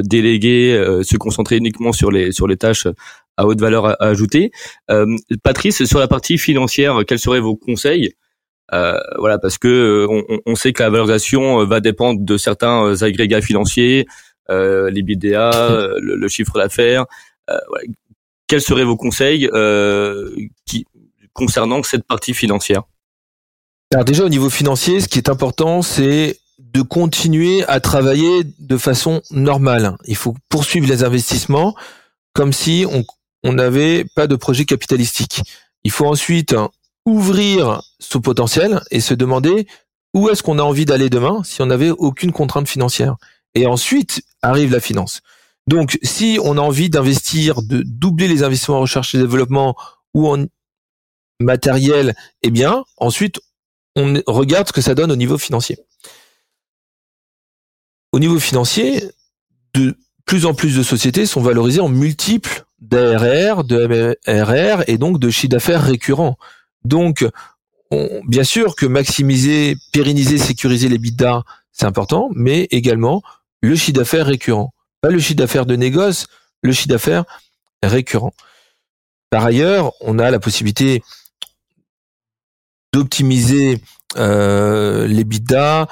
déléguer, 0.03 1.01
se 1.03 1.17
concentrer 1.17 1.57
uniquement 1.57 1.93
sur 1.93 2.11
les 2.11 2.33
sur 2.33 2.49
les 2.49 2.57
tâches 2.57 2.87
à 3.37 3.47
haute 3.47 3.61
valeur 3.61 4.01
ajoutée. 4.03 4.51
Patrice, 5.43 5.85
sur 5.85 5.99
la 5.99 6.09
partie 6.09 6.39
financière, 6.39 7.03
quels 7.07 7.19
seraient 7.19 7.41
vos 7.41 7.57
conseils? 7.57 8.15
Euh, 8.73 8.99
voilà, 9.19 9.39
parce 9.39 9.59
que 9.59 9.69
euh, 10.09 10.41
on, 10.45 10.55
sait 10.57 10.73
que 10.73 10.83
la 10.83 10.91
valorisation 10.91 11.61
euh, 11.61 11.65
va 11.65 11.81
dépendre 11.81 12.21
de 12.21 12.37
certains 12.37 13.01
agrégats 13.03 13.41
financiers, 13.41 14.07
euh, 14.51 14.91
les 14.91 15.03
BDA, 15.03 15.91
le, 16.01 16.29
chiffre 16.29 16.59
d'affaires. 16.59 17.07
Quels 18.49 18.61
seraient 18.61 18.85
vos 18.85 18.97
conseils 18.97 19.49
qui, 20.67 20.87
concernant 21.33 21.83
cette 21.83 22.07
partie 22.07 22.35
financière? 22.35 22.83
Alors 23.93 24.05
déjà 24.05 24.25
au 24.25 24.29
niveau 24.29 24.51
financier, 24.51 25.01
ce 25.01 25.09
qui 25.09 25.19
est 25.19 25.29
important, 25.29 25.81
c'est 25.83 26.39
de 26.77 26.83
continuer 26.83 27.65
à 27.69 27.81
travailler 27.81 28.43
de 28.59 28.77
façon 28.77 29.23
normale. 29.31 29.97
Il 30.05 30.15
faut 30.15 30.35
poursuivre 30.51 30.87
les 30.87 31.05
investissements 31.05 31.75
comme 32.35 32.53
si 32.53 32.85
on 33.43 33.53
n'avait 33.55 34.05
pas 34.15 34.27
de 34.27 34.37
projet 34.37 34.67
capitalistique. 34.67 35.41
Il 35.85 35.91
faut 35.91 36.05
ensuite 36.05 36.55
ouvrir 37.07 37.81
ce 37.99 38.19
potentiel 38.19 38.83
et 38.91 39.01
se 39.01 39.15
demander 39.15 39.67
où 40.13 40.29
est-ce 40.29 40.43
qu'on 40.43 40.59
a 40.59 40.63
envie 40.63 40.85
d'aller 40.85 41.09
demain 41.09 41.41
si 41.45 41.63
on 41.63 41.67
n'avait 41.67 41.89
aucune 41.91 42.33
contrainte 42.33 42.69
financière. 42.69 43.17
Et 43.55 43.67
ensuite 43.67 44.23
arrive 44.43 44.71
la 44.71 44.81
finance. 44.81 45.23
Donc, 45.67 45.99
si 46.03 46.39
on 46.43 46.59
a 46.59 46.61
envie 46.61 46.91
d'investir, 46.91 47.63
de 47.63 47.83
doubler 47.87 48.29
les 48.29 48.43
investissements 48.43 48.77
en 48.77 48.83
recherche 48.83 49.15
et 49.15 49.19
développement 49.19 49.77
ou 50.13 50.29
en 50.29 50.45
matériel, 51.41 52.15
eh 52.43 52.51
bien, 52.51 52.85
ensuite, 52.99 53.41
on 53.97 54.21
regarde 54.27 54.69
ce 54.69 54.75
que 54.75 54.83
ça 54.83 54.95
donne 54.95 55.11
au 55.11 55.17
niveau 55.17 55.39
financier. 55.39 55.79
Au 58.17 58.19
niveau 58.19 58.41
financier, 58.41 59.05
de 59.75 59.95
plus 60.25 60.47
en 60.47 60.55
plus 60.55 60.75
de 60.75 60.83
sociétés 60.83 61.27
sont 61.27 61.43
valorisées 61.43 61.81
en 61.81 61.91
multiples 61.91 62.65
d'ARR, 62.81 63.63
de 63.63 63.87
MRR 63.87 64.85
et 64.87 64.97
donc 64.97 65.19
de 65.19 65.29
chiffre 65.29 65.51
d'affaires 65.51 65.83
récurrent. 65.83 66.39
Donc, 66.83 67.29
bien 68.27 68.43
sûr 68.43 68.75
que 68.75 68.87
maximiser, 68.87 69.77
pérenniser, 69.93 70.39
sécuriser 70.39 70.89
les 70.89 70.97
bidas, 70.97 71.43
c'est 71.73 71.85
important, 71.85 72.31
mais 72.35 72.67
également 72.71 73.21
le 73.61 73.77
chiffre 73.77 73.99
d'affaires 73.99 74.25
récurrent. 74.25 74.73
Pas 75.03 75.11
le 75.11 75.19
chiffre 75.19 75.37
d'affaires 75.37 75.67
de 75.67 75.77
négoce, 75.77 76.27
le 76.63 76.73
chiffre 76.73 76.89
d'affaires 76.89 77.27
récurrent. 77.83 78.33
Par 79.29 79.45
ailleurs, 79.45 79.93
on 80.01 80.19
a 80.19 80.31
la 80.31 80.39
possibilité 80.39 81.03
d'optimiser 82.95 83.79
euh, 84.17 85.07
les 85.07 85.25
bidas 85.25 85.87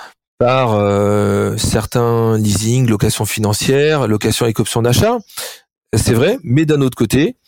par 0.44 0.74
euh, 0.74 1.56
certains 1.56 2.36
leasing, 2.36 2.86
locations 2.86 3.24
financières, 3.24 4.06
location 4.06 4.44
avec 4.44 4.60
option 4.60 4.82
d'achat. 4.82 5.16
C'est 5.96 6.12
vrai, 6.12 6.38
mais 6.42 6.66
d'un 6.66 6.82
autre 6.82 6.98
côté, 6.98 7.38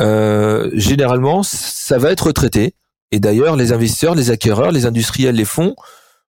euh, 0.00 0.68
généralement, 0.74 1.42
ça 1.42 1.96
va 1.96 2.10
être 2.10 2.30
traité 2.30 2.74
et 3.10 3.20
d'ailleurs, 3.20 3.56
les 3.56 3.72
investisseurs, 3.72 4.14
les 4.14 4.30
acquéreurs, 4.30 4.70
les 4.70 4.84
industriels, 4.84 5.34
les 5.34 5.46
fonds 5.46 5.74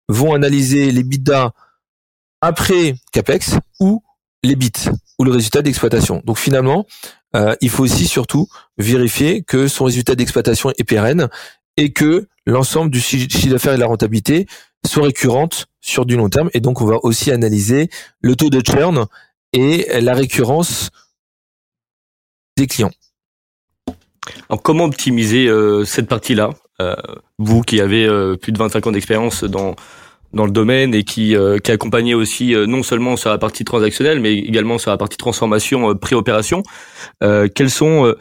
vont 0.08 0.34
analyser 0.34 0.90
les 0.90 1.04
bidas 1.04 1.52
après 2.40 2.96
CAPEX 3.12 3.54
ou 3.78 4.02
les 4.42 4.56
bits 4.56 4.88
ou 5.20 5.24
le 5.24 5.30
résultat 5.30 5.62
d'exploitation. 5.62 6.20
Donc 6.24 6.38
finalement, 6.38 6.84
euh, 7.36 7.54
il 7.60 7.70
faut 7.70 7.84
aussi 7.84 8.08
surtout 8.08 8.48
vérifier 8.76 9.44
que 9.44 9.68
son 9.68 9.84
résultat 9.84 10.16
d'exploitation 10.16 10.72
est 10.78 10.84
pérenne 10.84 11.28
et 11.76 11.92
que 11.92 12.26
l'ensemble 12.44 12.90
du 12.90 13.00
chiffre 13.00 13.50
d'affaires 13.50 13.74
et 13.74 13.76
de 13.76 13.82
la 13.82 13.86
rentabilité 13.86 14.48
sont 14.84 15.02
récurrentes 15.02 15.66
sur 15.88 16.06
du 16.06 16.16
long 16.16 16.28
terme. 16.28 16.50
Et 16.54 16.60
donc 16.60 16.80
on 16.80 16.86
va 16.86 16.98
aussi 17.02 17.30
analyser 17.30 17.88
le 18.20 18.36
taux 18.36 18.50
de 18.50 18.60
churn 18.60 19.06
et 19.52 19.86
la 20.00 20.14
récurrence 20.14 20.90
des 22.56 22.66
clients. 22.66 22.92
Alors 24.48 24.62
comment 24.62 24.84
optimiser 24.84 25.46
euh, 25.48 25.84
cette 25.84 26.08
partie-là 26.08 26.50
euh, 26.80 26.94
vous 27.38 27.62
qui 27.62 27.80
avez 27.80 28.06
euh, 28.06 28.36
plus 28.36 28.52
de 28.52 28.58
25 28.58 28.86
ans 28.86 28.92
d'expérience 28.92 29.42
dans 29.44 29.74
le 30.32 30.50
domaine 30.50 30.94
et 30.94 31.04
qui 31.04 31.34
qui 31.64 31.72
accompagnait 31.72 32.14
aussi 32.14 32.54
non 32.66 32.82
seulement 32.82 33.16
sur 33.16 33.30
la 33.30 33.38
partie 33.38 33.64
transactionnelle 33.64 34.20
mais 34.20 34.34
également 34.34 34.76
sur 34.76 34.90
la 34.90 34.98
partie 34.98 35.16
transformation 35.16 35.94
pré-opération. 35.96 36.62
quels 37.20 37.70
sont 37.70 38.14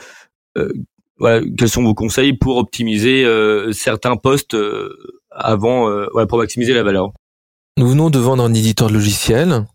vos 1.18 1.94
conseils 1.94 2.34
pour 2.34 2.56
optimiser 2.58 3.26
certains 3.74 4.16
postes 4.16 4.56
avant 5.32 5.92
pour 6.30 6.38
maximiser 6.38 6.74
la 6.74 6.84
valeur? 6.84 7.12
Nous 7.78 7.88
venons 7.88 8.10
de 8.10 8.18
vendre 8.18 8.44
un 8.44 8.56
éditeur 8.56 8.88
de 8.88 8.96
logiciel 8.96 9.68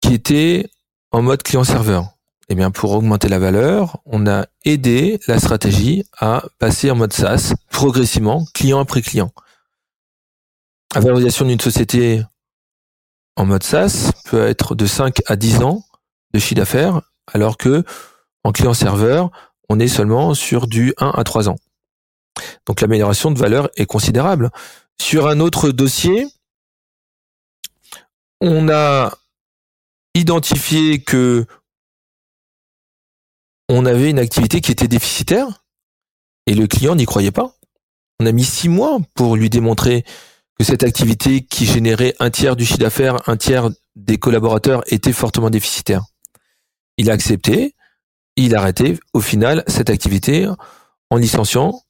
qui 0.00 0.14
était 0.14 0.68
en 1.12 1.22
mode 1.22 1.44
client-serveur. 1.44 2.08
Eh 2.48 2.56
bien, 2.56 2.72
pour 2.72 2.90
augmenter 2.90 3.28
la 3.28 3.38
valeur, 3.38 4.00
on 4.04 4.26
a 4.26 4.46
aidé 4.64 5.20
la 5.28 5.38
stratégie 5.38 6.02
à 6.18 6.42
passer 6.58 6.90
en 6.90 6.96
mode 6.96 7.12
SaaS 7.12 7.54
progressivement, 7.70 8.44
client 8.52 8.80
après 8.80 9.00
client. 9.00 9.30
La 10.96 11.02
valorisation 11.02 11.44
d'une 11.44 11.60
société 11.60 12.20
en 13.36 13.46
mode 13.46 13.62
SaaS 13.62 14.10
peut 14.24 14.48
être 14.48 14.74
de 14.74 14.86
5 14.86 15.18
à 15.26 15.36
10 15.36 15.62
ans 15.62 15.84
de 16.32 16.40
chiffre 16.40 16.56
d'affaires, 16.56 17.00
alors 17.32 17.56
que 17.56 17.84
en 18.42 18.50
client 18.50 18.74
serveur, 18.74 19.30
on 19.68 19.78
est 19.78 19.86
seulement 19.86 20.34
sur 20.34 20.66
du 20.66 20.94
1 20.98 21.10
à 21.10 21.22
3 21.22 21.48
ans. 21.48 21.58
Donc 22.66 22.80
l'amélioration 22.80 23.30
de 23.30 23.38
valeur 23.38 23.70
est 23.76 23.86
considérable. 23.86 24.50
Sur 25.00 25.28
un 25.28 25.40
autre 25.40 25.70
dossier, 25.70 26.26
on 28.40 28.68
a 28.68 29.16
identifié 30.14 31.02
que 31.02 31.46
on 33.68 33.86
avait 33.86 34.10
une 34.10 34.18
activité 34.18 34.60
qui 34.60 34.72
était 34.72 34.88
déficitaire 34.88 35.64
et 36.46 36.54
le 36.54 36.66
client 36.66 36.94
n'y 36.94 37.06
croyait 37.06 37.30
pas. 37.30 37.56
On 38.20 38.26
a 38.26 38.32
mis 38.32 38.44
six 38.44 38.68
mois 38.68 38.98
pour 39.14 39.36
lui 39.36 39.50
démontrer 39.50 40.04
que 40.58 40.64
cette 40.64 40.84
activité 40.84 41.42
qui 41.42 41.66
générait 41.66 42.14
un 42.20 42.30
tiers 42.30 42.56
du 42.56 42.64
chiffre 42.64 42.78
d'affaires, 42.78 43.28
un 43.28 43.36
tiers 43.36 43.70
des 43.96 44.18
collaborateurs 44.18 44.82
était 44.86 45.12
fortement 45.12 45.50
déficitaire. 45.50 46.04
Il 46.96 47.10
a 47.10 47.14
accepté, 47.14 47.74
il 48.36 48.54
a 48.54 48.60
arrêté 48.60 48.98
au 49.12 49.20
final 49.20 49.64
cette 49.66 49.90
activité 49.90 50.48
en 51.10 51.16
licenciant 51.16 51.80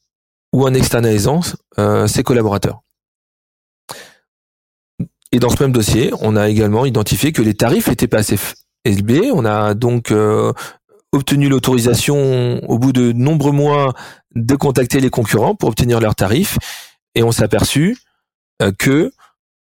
ou 0.52 0.64
en 0.64 0.72
externalisant 0.72 1.40
euh, 1.78 2.06
ses 2.06 2.22
collaborateurs. 2.22 2.80
Et 5.34 5.40
dans 5.40 5.48
ce 5.48 5.60
même 5.60 5.72
dossier, 5.72 6.12
on 6.20 6.36
a 6.36 6.48
également 6.48 6.86
identifié 6.86 7.32
que 7.32 7.42
les 7.42 7.54
tarifs 7.54 7.88
étaient 7.88 8.06
pas 8.06 8.18
assez 8.18 8.38
élevés. 8.84 9.32
On 9.32 9.44
a 9.44 9.74
donc 9.74 10.12
euh, 10.12 10.52
obtenu 11.10 11.48
l'autorisation 11.48 12.60
au 12.70 12.78
bout 12.78 12.92
de 12.92 13.10
nombreux 13.10 13.50
mois 13.50 13.94
de 14.36 14.54
contacter 14.54 15.00
les 15.00 15.10
concurrents 15.10 15.56
pour 15.56 15.70
obtenir 15.70 15.98
leurs 15.98 16.14
tarifs 16.14 16.56
et 17.16 17.24
on 17.24 17.32
s'est 17.32 17.42
aperçu 17.42 17.98
euh, 18.62 18.70
que 18.78 19.10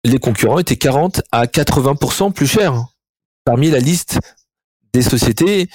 les 0.03 0.19
concurrents 0.19 0.59
étaient 0.59 0.75
40 0.75 1.23
à 1.31 1.47
80% 1.47 2.33
plus 2.33 2.49
chers 2.49 2.87
parmi 3.45 3.71
la 3.71 3.79
liste 3.79 4.19
des 4.93 5.03
sociétés 5.03 5.69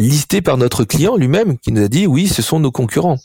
listées 0.00 0.42
par 0.42 0.56
notre 0.56 0.82
client 0.82 1.14
lui-même 1.14 1.56
qui 1.56 1.70
nous 1.70 1.84
a 1.84 1.88
dit 1.88 2.08
oui, 2.08 2.26
ce 2.26 2.42
sont 2.42 2.58
nos 2.58 2.72
concurrents. 2.72 3.18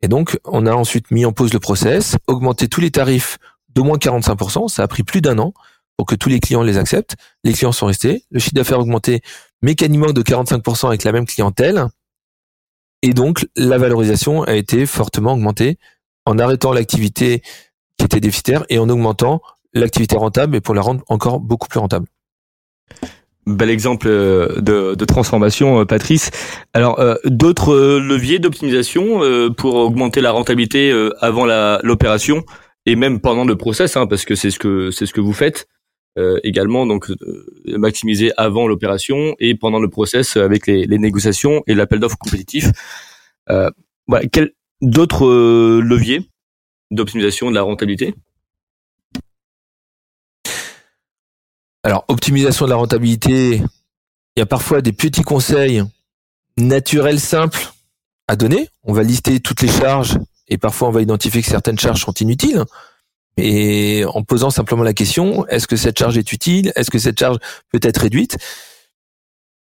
Et 0.00 0.08
donc, 0.08 0.40
on 0.46 0.64
a 0.64 0.72
ensuite 0.72 1.10
mis 1.10 1.26
en 1.26 1.32
pause 1.32 1.52
le 1.52 1.60
process, 1.60 2.16
augmenté 2.26 2.68
tous 2.68 2.80
les 2.80 2.90
tarifs 2.90 3.36
d'au 3.74 3.84
moins 3.84 3.98
45%, 3.98 4.68
ça 4.68 4.82
a 4.82 4.88
pris 4.88 5.02
plus 5.02 5.20
d'un 5.20 5.38
an 5.38 5.52
pour 5.96 6.06
que 6.06 6.14
tous 6.14 6.28
les 6.28 6.40
clients 6.40 6.62
les 6.62 6.78
acceptent. 6.78 7.16
Les 7.44 7.52
clients 7.52 7.72
sont 7.72 7.86
restés, 7.86 8.24
le 8.30 8.38
chiffre 8.38 8.54
d'affaires 8.54 8.78
a 8.78 8.82
augmenté 8.82 9.20
mécaniquement 9.62 10.12
de 10.12 10.22
45% 10.22 10.86
avec 10.86 11.04
la 11.04 11.12
même 11.12 11.26
clientèle. 11.26 11.86
Et 13.02 13.14
donc, 13.14 13.46
la 13.56 13.78
valorisation 13.78 14.42
a 14.42 14.54
été 14.54 14.86
fortement 14.86 15.32
augmentée 15.32 15.78
en 16.24 16.38
arrêtant 16.38 16.72
l'activité 16.72 17.42
qui 17.98 18.04
était 18.04 18.20
déficitaire 18.20 18.64
et 18.68 18.78
en 18.78 18.88
augmentant 18.88 19.42
l'activité 19.74 20.16
rentable 20.16 20.56
et 20.56 20.60
pour 20.60 20.74
la 20.74 20.82
rendre 20.82 21.02
encore 21.08 21.40
beaucoup 21.40 21.68
plus 21.68 21.80
rentable. 21.80 22.06
Bel 23.46 23.70
exemple 23.70 24.06
euh, 24.08 24.60
de, 24.60 25.04
transformation, 25.04 25.80
euh, 25.80 25.84
Patrice. 25.84 26.30
Alors, 26.74 27.00
euh, 27.00 27.16
d'autres 27.24 27.98
leviers 27.98 28.38
d'optimisation 28.38 29.20
pour 29.56 29.74
augmenter 29.74 30.20
la 30.20 30.30
rentabilité 30.30 30.92
avant 31.20 31.46
l'opération? 31.82 32.44
Et 32.86 32.96
même 32.96 33.20
pendant 33.20 33.44
le 33.44 33.56
process, 33.56 33.96
hein, 33.96 34.06
parce 34.06 34.24
que 34.24 34.34
c'est 34.34 34.50
ce 34.50 34.58
que 34.58 34.90
c'est 34.90 35.06
ce 35.06 35.12
que 35.12 35.20
vous 35.20 35.32
faites. 35.32 35.68
Euh, 36.18 36.38
également 36.44 36.84
donc 36.84 37.10
euh, 37.10 37.46
maximiser 37.78 38.32
avant 38.36 38.68
l'opération 38.68 39.34
et 39.38 39.54
pendant 39.54 39.80
le 39.80 39.88
process 39.88 40.36
avec 40.36 40.66
les, 40.66 40.84
les 40.84 40.98
négociations 40.98 41.62
et 41.66 41.74
l'appel 41.74 42.00
d'offres 42.00 42.18
compétitif. 42.18 42.66
Euh, 43.48 43.70
voilà, 44.06 44.26
quels 44.28 44.52
d'autres 44.82 45.26
leviers 45.80 46.28
d'optimisation 46.90 47.48
de 47.48 47.54
la 47.54 47.62
rentabilité? 47.62 48.14
Alors, 51.82 52.04
optimisation 52.08 52.66
de 52.66 52.70
la 52.70 52.76
rentabilité, 52.76 53.56
il 53.56 54.38
y 54.38 54.42
a 54.42 54.46
parfois 54.46 54.82
des 54.82 54.92
petits 54.92 55.22
conseils 55.22 55.82
naturels 56.56 57.20
simples 57.20 57.72
à 58.28 58.36
donner. 58.36 58.68
On 58.84 58.92
va 58.92 59.02
lister 59.02 59.40
toutes 59.40 59.62
les 59.62 59.68
charges 59.68 60.18
et 60.52 60.58
parfois 60.58 60.88
on 60.88 60.90
va 60.90 61.00
identifier 61.00 61.40
que 61.40 61.48
certaines 61.48 61.78
charges 61.78 62.02
sont 62.02 62.12
inutiles. 62.12 62.64
Et 63.38 64.04
en 64.06 64.22
posant 64.22 64.50
simplement 64.50 64.82
la 64.82 64.92
question, 64.92 65.46
est-ce 65.46 65.66
que 65.66 65.76
cette 65.76 65.98
charge 65.98 66.18
est 66.18 66.32
utile? 66.32 66.72
Est-ce 66.76 66.90
que 66.90 66.98
cette 66.98 67.18
charge 67.18 67.38
peut 67.72 67.80
être 67.82 67.98
réduite? 67.98 68.36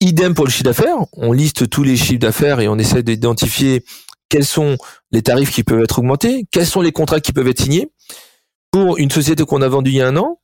Idem 0.02 0.34
pour 0.34 0.46
le 0.46 0.52
chiffre 0.52 0.64
d'affaires. 0.64 0.98
On 1.14 1.32
liste 1.32 1.70
tous 1.70 1.84
les 1.84 1.96
chiffres 1.96 2.20
d'affaires 2.20 2.60
et 2.60 2.68
on 2.68 2.80
essaie 2.80 3.04
d'identifier 3.04 3.84
quels 4.30 4.46
sont 4.46 4.78
les 5.12 5.22
tarifs 5.22 5.52
qui 5.52 5.64
peuvent 5.64 5.84
être 5.84 6.00
augmentés, 6.00 6.46
quels 6.52 6.66
sont 6.66 6.82
les 6.82 6.92
contrats 6.92 7.20
qui 7.20 7.32
peuvent 7.32 7.48
être 7.48 7.62
signés. 7.62 7.92
Pour 8.72 8.98
une 8.98 9.12
société 9.12 9.46
qu'on 9.46 9.62
a 9.62 9.68
vendue 9.68 9.92
il 9.92 9.98
y 9.98 10.02
a 10.02 10.08
un 10.08 10.18
an, 10.18 10.40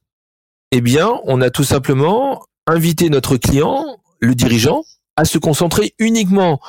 eh 0.71 0.81
bien, 0.81 1.19
on 1.23 1.41
a 1.41 1.49
tout 1.49 1.63
simplement 1.63 2.43
invité 2.67 3.09
notre 3.09 3.37
client, 3.37 3.97
le 4.19 4.35
dirigeant, 4.35 4.83
à 5.15 5.25
se 5.25 5.37
concentrer 5.39 5.95
uniquement 5.97 6.59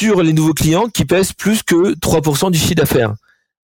sur 0.00 0.22
les 0.22 0.32
nouveaux 0.32 0.54
clients 0.54 0.88
qui 0.88 1.04
pèsent 1.04 1.34
plus 1.34 1.62
que 1.62 1.94
3% 1.94 2.50
du 2.50 2.58
chiffre 2.58 2.74
d'affaires. 2.74 3.12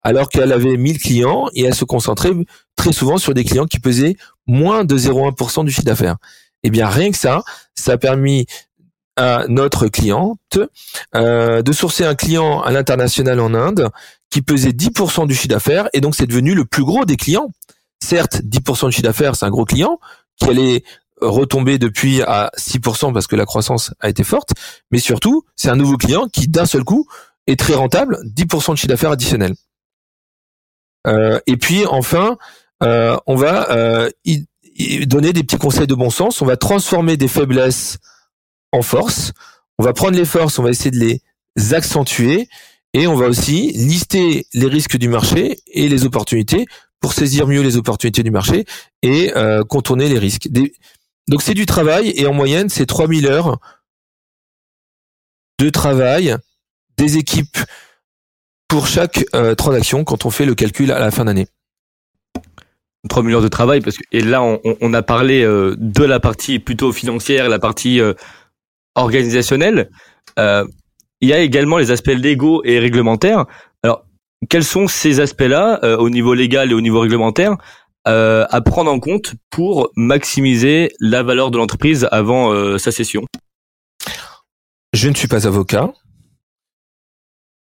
Alors 0.03 0.27
qu'elle 0.27 0.51
avait 0.51 0.75
1000 0.75 0.99
clients 0.99 1.47
et 1.53 1.63
elle 1.63 1.73
se 1.73 1.85
concentrait 1.85 2.31
très 2.75 2.91
souvent 2.91 3.17
sur 3.17 3.33
des 3.33 3.45
clients 3.45 3.67
qui 3.67 3.79
pesaient 3.79 4.17
moins 4.45 4.83
de 4.83 4.97
0,1% 4.97 5.63
du 5.63 5.71
chiffre 5.71 5.85
d'affaires. 5.85 6.17
Eh 6.63 6.69
bien, 6.71 6.89
rien 6.89 7.09
que 7.11 7.17
ça, 7.17 7.41
ça 7.73 7.93
a 7.93 7.97
permis 7.97 8.47
à 9.15 9.45
notre 9.47 9.87
cliente 9.87 10.59
euh, 11.15 11.61
de 11.61 11.71
sourcer 11.71 12.03
un 12.03 12.15
client 12.15 12.59
à 12.61 12.71
l'international 12.71 13.39
en 13.39 13.53
Inde 13.53 13.89
qui 14.29 14.41
pesait 14.41 14.71
10% 14.71 15.27
du 15.27 15.35
chiffre 15.35 15.47
d'affaires 15.47 15.87
et 15.93 16.01
donc 16.01 16.15
c'est 16.15 16.27
devenu 16.27 16.53
le 16.53 16.65
plus 16.65 16.83
gros 16.83 17.05
des 17.05 17.15
clients. 17.15 17.49
Certes, 18.03 18.41
10% 18.41 18.87
du 18.87 18.91
chiffre 18.91 19.07
d'affaires, 19.07 19.37
c'est 19.37 19.45
un 19.45 19.51
gros 19.51 19.63
client 19.63 20.01
qui 20.35 20.49
allait 20.49 20.83
retomber 21.25 21.77
depuis 21.77 22.21
à 22.21 22.51
6% 22.57 23.13
parce 23.13 23.27
que 23.27 23.35
la 23.35 23.45
croissance 23.45 23.93
a 23.99 24.09
été 24.09 24.23
forte, 24.23 24.51
mais 24.91 24.99
surtout, 24.99 25.43
c'est 25.55 25.69
un 25.69 25.75
nouveau 25.75 25.97
client 25.97 26.27
qui 26.27 26.47
d'un 26.47 26.65
seul 26.65 26.83
coup 26.83 27.07
est 27.47 27.59
très 27.59 27.75
rentable, 27.75 28.19
10% 28.25 28.71
de 28.71 28.75
chiffre 28.75 28.87
d'affaires 28.87 29.11
additionnel. 29.11 29.55
Euh, 31.07 31.39
et 31.47 31.57
puis 31.57 31.85
enfin, 31.85 32.37
euh, 32.83 33.17
on 33.27 33.35
va 33.35 33.71
euh, 33.71 34.09
donner 35.05 35.33
des 35.33 35.43
petits 35.43 35.57
conseils 35.57 35.87
de 35.87 35.95
bon 35.95 36.09
sens. 36.09 36.41
On 36.41 36.45
va 36.45 36.57
transformer 36.57 37.17
des 37.17 37.27
faiblesses 37.27 37.97
en 38.71 38.81
force. 38.81 39.31
On 39.77 39.83
va 39.83 39.93
prendre 39.93 40.17
les 40.17 40.25
forces, 40.25 40.57
on 40.57 40.63
va 40.63 40.69
essayer 40.69 40.91
de 40.91 40.99
les 40.99 41.73
accentuer 41.73 42.47
et 42.93 43.07
on 43.07 43.15
va 43.15 43.27
aussi 43.27 43.71
lister 43.73 44.47
les 44.53 44.67
risques 44.67 44.97
du 44.97 45.09
marché 45.09 45.59
et 45.67 45.89
les 45.89 46.05
opportunités 46.05 46.65
pour 47.01 47.13
saisir 47.13 47.45
mieux 47.45 47.61
les 47.61 47.75
opportunités 47.75 48.23
du 48.23 48.31
marché 48.31 48.65
et 49.03 49.33
contourner 49.67 50.07
les 50.07 50.17
risques. 50.17 50.47
Donc 51.27 51.41
c'est 51.41 51.53
du 51.53 51.65
travail 51.65 52.13
et 52.15 52.27
en 52.27 52.33
moyenne 52.33 52.69
c'est 52.69 52.85
3000 52.85 53.27
heures 53.27 53.59
de 55.59 55.69
travail 55.69 56.35
des 56.97 57.17
équipes 57.17 57.57
pour 58.67 58.87
chaque 58.87 59.25
euh, 59.33 59.55
transaction 59.55 60.03
quand 60.03 60.25
on 60.25 60.29
fait 60.29 60.45
le 60.45 60.55
calcul 60.55 60.91
à 60.91 60.99
la 60.99 61.11
fin 61.11 61.25
d'année. 61.25 61.47
3000 63.09 63.35
heures 63.35 63.41
de 63.41 63.47
travail 63.47 63.81
parce 63.81 63.97
que 63.97 64.03
et 64.11 64.21
là 64.21 64.41
on, 64.41 64.59
on 64.81 64.93
a 64.93 65.01
parlé 65.01 65.43
euh, 65.43 65.75
de 65.77 66.03
la 66.03 66.19
partie 66.19 66.59
plutôt 66.59 66.91
financière, 66.91 67.49
la 67.49 67.59
partie 67.59 68.01
organisationnelle. 68.95 69.89
il 70.37 71.29
y 71.29 71.33
a 71.33 71.39
également 71.39 71.77
les 71.77 71.91
aspects 71.91 72.07
légaux 72.07 72.61
et 72.63 72.79
réglementaires. 72.79 73.45
Alors 73.83 74.05
quels 74.49 74.63
sont 74.63 74.87
ces 74.87 75.19
aspects-là 75.19 75.97
au 75.97 76.09
niveau 76.09 76.33
légal 76.33 76.71
et 76.71 76.73
au 76.73 76.81
niveau 76.81 76.99
réglementaire? 76.99 77.57
Euh, 78.07 78.45
à 78.49 78.61
prendre 78.61 78.91
en 78.91 78.99
compte 78.99 79.33
pour 79.49 79.89
maximiser 79.95 80.91
la 80.99 81.23
valeur 81.23 81.49
de 81.49 81.57
l'entreprise 81.57 82.07
avant 82.11 82.51
euh, 82.51 82.77
sa 82.77 82.91
cession 82.91 83.25
Je 84.93 85.09
ne 85.09 85.15
suis 85.15 85.27
pas 85.27 85.47
avocat. 85.47 85.91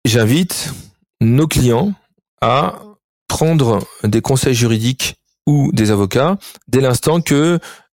J'invite 0.03 0.73
nos 1.21 1.47
clients 1.47 1.93
à 2.41 2.79
prendre 3.27 3.79
des 4.03 4.21
conseils 4.21 4.53
juridiques 4.53 5.15
ou 5.47 5.71
des 5.73 5.91
avocats 5.91 6.37
dès 6.67 6.81
l'instant 6.81 7.21
que 7.21 7.59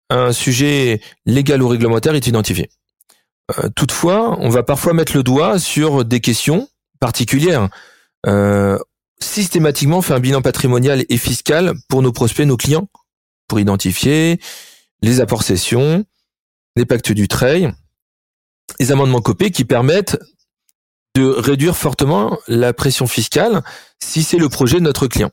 un 0.09 0.33
sujet 0.33 1.01
légal 1.25 1.63
ou 1.63 1.67
réglementaire 1.67 2.15
est 2.15 2.27
identifié. 2.27 2.69
Euh, 3.57 3.69
toutefois, 3.75 4.37
on 4.39 4.49
va 4.49 4.63
parfois 4.63 4.93
mettre 4.93 5.15
le 5.15 5.23
doigt 5.23 5.57
sur 5.57 6.03
des 6.03 6.19
questions 6.19 6.67
particulières. 6.99 7.69
Systématiquement 9.19 10.01
fait 10.01 10.13
un 10.13 10.19
bilan 10.19 10.41
patrimonial 10.41 11.05
et 11.09 11.17
fiscal 11.17 11.73
pour 11.89 12.01
nos 12.01 12.11
prospects, 12.11 12.45
nos 12.45 12.57
clients, 12.57 12.89
pour 13.47 13.59
identifier 13.59 14.39
les 15.01 15.19
apports 15.21 15.43
cessions, 15.43 16.05
les 16.75 16.85
pactes 16.85 17.11
du 17.11 17.27
trade, 17.27 17.73
les 18.79 18.91
amendements 18.91 19.21
copés 19.21 19.51
qui 19.51 19.65
permettent 19.65 20.17
de 21.15 21.25
réduire 21.25 21.77
fortement 21.77 22.37
la 22.47 22.73
pression 22.73 23.07
fiscale 23.07 23.63
si 24.03 24.23
c'est 24.23 24.37
le 24.37 24.49
projet 24.49 24.79
de 24.79 24.83
notre 24.83 25.07
client. 25.07 25.31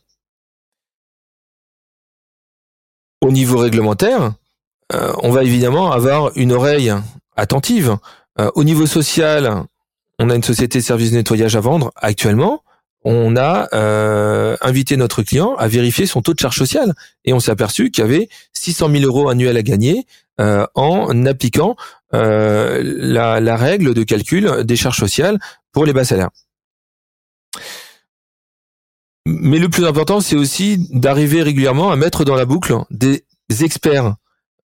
Au 3.21 3.31
niveau 3.31 3.59
réglementaire, 3.59 4.35
euh, 4.92 5.12
on 5.23 5.31
va 5.31 5.45
évidemment 5.45 5.92
avoir 5.92 6.37
une 6.37 6.53
oreille 6.53 6.92
attentive. 7.37 7.97
Euh, 8.38 8.51
au 8.55 8.64
niveau 8.64 8.87
social, 8.87 9.64
on 10.18 10.31
a 10.31 10.35
une 10.35 10.42
société 10.42 10.79
de 10.79 10.85
services 10.85 11.11
de 11.11 11.16
nettoyage 11.16 11.57
à 11.57 11.61
vendre 11.61 11.92
actuellement 11.97 12.62
on 13.05 13.37
a 13.37 13.69
euh, 13.75 14.57
invité 14.61 14.97
notre 14.97 15.23
client 15.23 15.55
à 15.57 15.69
vérifier 15.69 16.07
son 16.07 16.23
taux 16.23 16.35
de 16.35 16.38
charge 16.38 16.57
sociale 16.57 16.95
et 17.25 17.33
on 17.33 17.41
s'est 17.41 17.51
aperçu 17.51 17.91
qu'il 17.91 18.03
y 18.03 18.07
avait 18.07 18.29
600 18.53 18.91
000 18.91 19.05
euros 19.05 19.29
annuels 19.29 19.57
à 19.57 19.62
gagner 19.62 20.07
euh, 20.41 20.67
en 20.75 21.27
appliquant 21.27 21.77
euh, 22.15 22.81
la, 22.85 23.41
la, 23.41 23.57
règle 23.57 23.95
de 23.95 24.03
calcul 24.03 24.65
des 24.65 24.77
charges 24.77 24.99
sociales 24.99 25.38
pour 25.73 25.85
les 25.85 25.93
bas 25.93 26.05
salaires. 26.05 26.31
Mais 29.27 29.59
le 29.59 29.69
plus 29.69 29.87
important, 29.87 30.21
c'est 30.21 30.37
aussi 30.37 30.88
d'arriver 30.91 31.43
régulièrement 31.43 31.91
à 31.91 31.97
mettre 31.97 32.25
dans 32.25 32.35
la 32.35 32.45
boucle 32.45 32.75
des 32.91 33.25
experts. 33.61 34.15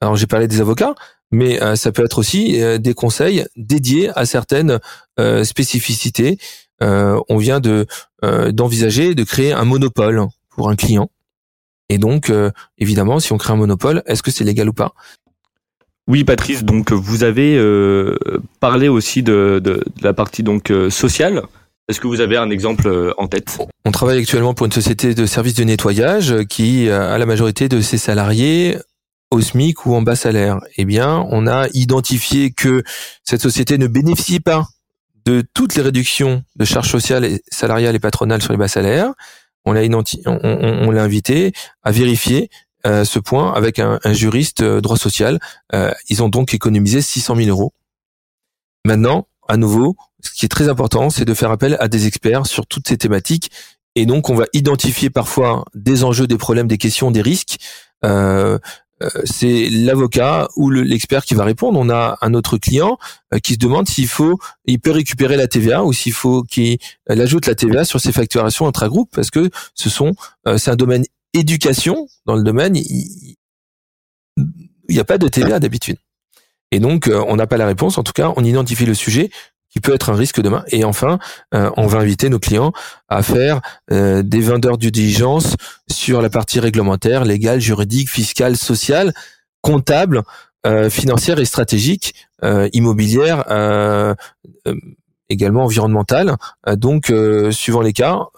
Alors 0.01 0.16
j'ai 0.16 0.27
parlé 0.27 0.48
des 0.48 0.61
avocats, 0.61 0.94
mais 1.31 1.59
ça 1.77 1.92
peut 1.92 2.05
être 2.05 2.18
aussi 2.18 2.61
des 2.81 2.94
conseils 2.94 3.46
dédiés 3.57 4.11
à 4.16 4.27
certaines 4.27 4.81
spécificités 5.44 6.38
on 6.81 7.37
vient 7.37 7.61
de 7.61 7.87
euh, 8.25 8.51
d'envisager 8.51 9.14
de 9.14 9.23
créer 9.23 9.53
un 9.53 9.64
monopole 9.64 10.27
pour 10.49 10.69
un 10.69 10.75
client. 10.75 11.09
Et 11.88 11.99
donc, 11.99 12.31
euh, 12.31 12.51
évidemment, 12.77 13.21
si 13.21 13.33
on 13.33 13.38
crée 13.38 13.53
un 13.53 13.57
monopole, 13.57 14.03
est-ce 14.07 14.25
que 14.25 14.33
c'est 14.33 14.43
légal 14.43 14.69
ou 14.69 14.73
pas? 14.73 14.93
Oui, 16.09 16.25
Patrice. 16.25 16.64
Donc, 16.64 16.91
vous 16.91 17.23
avez 17.23 17.61
parlé 18.61 18.88
aussi 18.88 19.23
de, 19.23 19.61
de, 19.62 19.85
la 20.01 20.14
partie 20.14 20.43
donc 20.43 20.73
sociale. 20.88 21.43
Est-ce 21.88 22.01
que 22.01 22.07
vous 22.07 22.21
avez 22.21 22.37
un 22.37 22.51
exemple 22.51 23.14
en 23.19 23.29
tête? 23.29 23.59
On 23.85 23.91
travaille 23.93 24.19
actuellement 24.19 24.55
pour 24.55 24.67
une 24.67 24.73
société 24.73 25.14
de 25.14 25.27
services 25.27 25.55
de 25.55 25.64
nettoyage 25.64 26.45
qui 26.49 26.88
a 26.88 27.19
la 27.19 27.27
majorité 27.27 27.69
de 27.69 27.83
ses 27.83 27.99
salariés 27.99 28.79
au 29.31 29.41
SMIC 29.41 29.85
ou 29.87 29.95
en 29.95 30.03
bas 30.03 30.17
salaire. 30.17 30.61
Eh 30.77 30.87
bien, 30.87 31.27
on 31.31 31.47
a 31.47 31.69
identifié 31.75 32.53
que 32.53 32.83
cette 33.23 33.43
société 33.43 33.77
ne 33.77 33.87
bénéficie 33.87 34.41
pas 34.41 34.67
de 35.29 35.45
toutes 35.53 35.75
les 35.75 35.83
réductions 35.83 36.43
de 36.57 36.64
charges 36.64 36.91
sociales 36.91 37.38
salariales 37.51 37.95
et 37.95 37.99
patronales 37.99 38.41
sur 38.41 38.53
les 38.53 38.59
bas 38.59 38.69
salaires. 38.69 39.12
On 39.67 39.75
l'a 39.75 41.03
invité 41.03 41.53
à 41.83 41.91
vérifier 41.91 42.49
euh, 42.87 43.05
ce 43.05 43.19
point 43.19 43.53
avec 43.53 43.79
un, 43.79 43.99
juriste 44.07 44.62
euh, 44.62 44.81
droit 44.81 44.97
social. 44.97 45.38
Euh, 45.75 45.93
ils 46.09 46.23
ont 46.23 46.31
donc 46.31 46.55
économisé 46.55 47.03
600 47.03 47.37
000 47.37 47.49
euros. 47.51 47.75
Maintenant, 48.87 49.29
à 49.49 49.59
nouveau, 49.59 49.97
ce 50.25 50.31
qui 50.31 50.47
est 50.47 50.49
très 50.49 50.71
important, 50.71 51.11
c'est 51.11 51.27
de 51.27 51.35
faire 51.35 51.51
appel 51.51 51.77
à 51.79 51.88
des 51.88 52.07
experts 52.07 52.47
sur 52.47 52.67
toutes 52.67 52.88
ces 52.88 52.97
thématiques. 52.97 53.51
Et 53.97 54.07
donc, 54.07 54.31
on 54.31 54.35
va 54.35 54.47
identifier 54.55 55.11
parfois 55.11 55.67
des 55.75 56.05
enjeux, 56.05 56.27
des 56.27 56.38
problèmes, 56.38 56.69
des 56.69 56.79
questions, 56.79 57.11
des 57.11 57.23
risques. 57.23 57.59
C'est 59.24 59.68
l'avocat 59.70 60.48
ou 60.56 60.70
l'expert 60.70 61.24
qui 61.24 61.34
va 61.34 61.44
répondre. 61.44 61.78
On 61.78 61.90
a 61.90 62.18
un 62.20 62.34
autre 62.34 62.58
client 62.58 62.98
euh, 63.32 63.38
qui 63.38 63.54
se 63.54 63.58
demande 63.58 63.88
s'il 63.88 64.08
faut, 64.08 64.38
il 64.64 64.80
peut 64.80 64.90
récupérer 64.90 65.37
la 65.37 65.46
TVA 65.46 65.84
ou 65.84 65.92
s'il 65.92 66.12
faut 66.12 66.42
qu'il 66.42 66.78
ajoute 67.08 67.46
la 67.46 67.54
TVA 67.54 67.84
sur 67.84 68.00
ses 68.00 68.12
facturations 68.12 68.66
intra-groupe 68.66 69.11
parce 69.14 69.30
que 69.30 69.50
ce 69.74 69.88
sont, 69.90 70.14
euh, 70.46 70.58
c'est 70.58 70.70
un 70.70 70.76
domaine 70.76 71.04
éducation. 71.34 72.08
Dans 72.26 72.37
le 72.37 72.42
domaine, 72.42 72.76
il 72.76 73.37
n'y 74.88 74.98
a 74.98 75.04
pas 75.04 75.18
de 75.18 75.28
TVA 75.28 75.61
d'habitude. 75.61 75.96
Et 76.70 76.80
donc, 76.80 77.11
on 77.11 77.37
n'a 77.37 77.46
pas 77.46 77.56
la 77.56 77.66
réponse. 77.66 77.96
En 77.96 78.02
tout 78.02 78.12
cas, 78.12 78.32
on 78.37 78.44
identifie 78.44 78.84
le 78.84 78.92
sujet 78.92 79.30
qui 79.70 79.81
peut 79.81 79.94
être 79.94 80.11
un 80.11 80.14
risque 80.14 80.40
demain. 80.40 80.64
Et 80.68 80.85
enfin, 80.85 81.18
euh, 81.54 81.70
on 81.76 81.87
va 81.87 81.98
inviter 81.98 82.28
nos 82.28 82.38
clients 82.38 82.72
à 83.09 83.22
faire 83.22 83.61
euh, 83.92 84.22
des 84.22 84.40
vendeurs 84.40 84.78
du 84.78 84.90
diligence 84.90 85.54
sur 85.90 86.22
la 86.22 86.31
partie 86.31 86.61
réglementaire, 86.61 87.24
légale, 87.24 87.61
juridique, 87.61 88.11
fiscale, 88.11 88.57
sociale, 88.57 89.12
comptable, 89.61 90.22
euh, 90.66 90.90
financière 90.90 91.38
et 91.38 91.44
stratégique, 91.44 92.14
immobilière, 92.72 93.44
également 95.28 95.64
environnementale. 95.64 96.37
donc, 96.76 97.12
suivant 97.50 97.81
les 97.81 97.92
cas, 97.92 98.28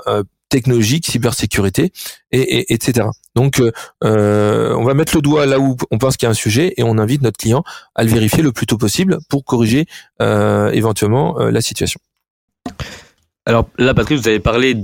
technologique, 0.48 1.06
cybersécurité, 1.06 1.92
et, 2.32 2.72
etc. 2.72 3.08
Donc, 3.36 3.62
on 4.02 4.84
va 4.84 4.94
mettre 4.94 5.14
le 5.16 5.22
doigt 5.22 5.46
là 5.46 5.58
où 5.60 5.76
on 5.90 5.98
pense 5.98 6.16
qu'il 6.16 6.26
y 6.26 6.28
a 6.28 6.30
un 6.30 6.34
sujet 6.34 6.74
et 6.76 6.82
on 6.82 6.98
invite 6.98 7.22
notre 7.22 7.38
client 7.38 7.62
à 7.94 8.02
le 8.02 8.10
vérifier 8.10 8.42
le 8.42 8.52
plus 8.52 8.66
tôt 8.66 8.76
possible 8.76 9.18
pour 9.28 9.44
corriger 9.44 9.86
éventuellement 10.20 11.38
la 11.38 11.60
situation. 11.60 12.00
Alors 13.46 13.68
là, 13.78 13.94
Patrick, 13.94 14.18
vous 14.18 14.28
avez 14.28 14.40
parlé 14.40 14.76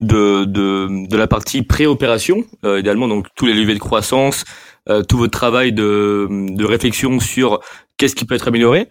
de, 0.00 0.44
de, 0.44 1.16
la 1.16 1.26
partie 1.26 1.62
pré-opération, 1.62 2.44
euh, 2.64 2.80
idéalement 2.80 3.08
donc 3.08 3.26
tous 3.36 3.46
les 3.46 3.54
leviers 3.54 3.74
de 3.74 3.80
croissance, 3.80 4.44
euh, 4.88 5.02
tout 5.02 5.16
votre 5.16 5.32
travail 5.32 5.72
de, 5.72 6.28
de 6.30 6.64
réflexion 6.64 7.20
sur 7.20 7.60
qu'est-ce 7.96 8.14
qui 8.14 8.24
peut 8.24 8.34
être 8.34 8.48
amélioré. 8.48 8.88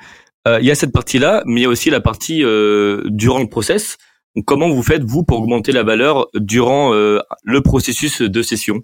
Euh, 0.47 0.59
il 0.59 0.65
y 0.65 0.71
a 0.71 0.75
cette 0.75 0.91
partie-là, 0.91 1.43
mais 1.45 1.61
il 1.61 1.63
y 1.63 1.67
a 1.67 1.69
aussi 1.69 1.89
la 1.89 2.01
partie 2.01 2.43
euh, 2.43 3.01
durant 3.05 3.39
le 3.39 3.47
process. 3.47 3.97
Comment 4.41 4.69
vous 4.69 4.83
faites 4.83 5.03
vous 5.03 5.23
pour 5.23 5.39
augmenter 5.39 5.71
la 5.71 5.83
valeur 5.83 6.27
durant 6.33 6.93
euh, 6.93 7.19
le 7.43 7.61
processus 7.61 8.21
de 8.21 8.41
session 8.41 8.81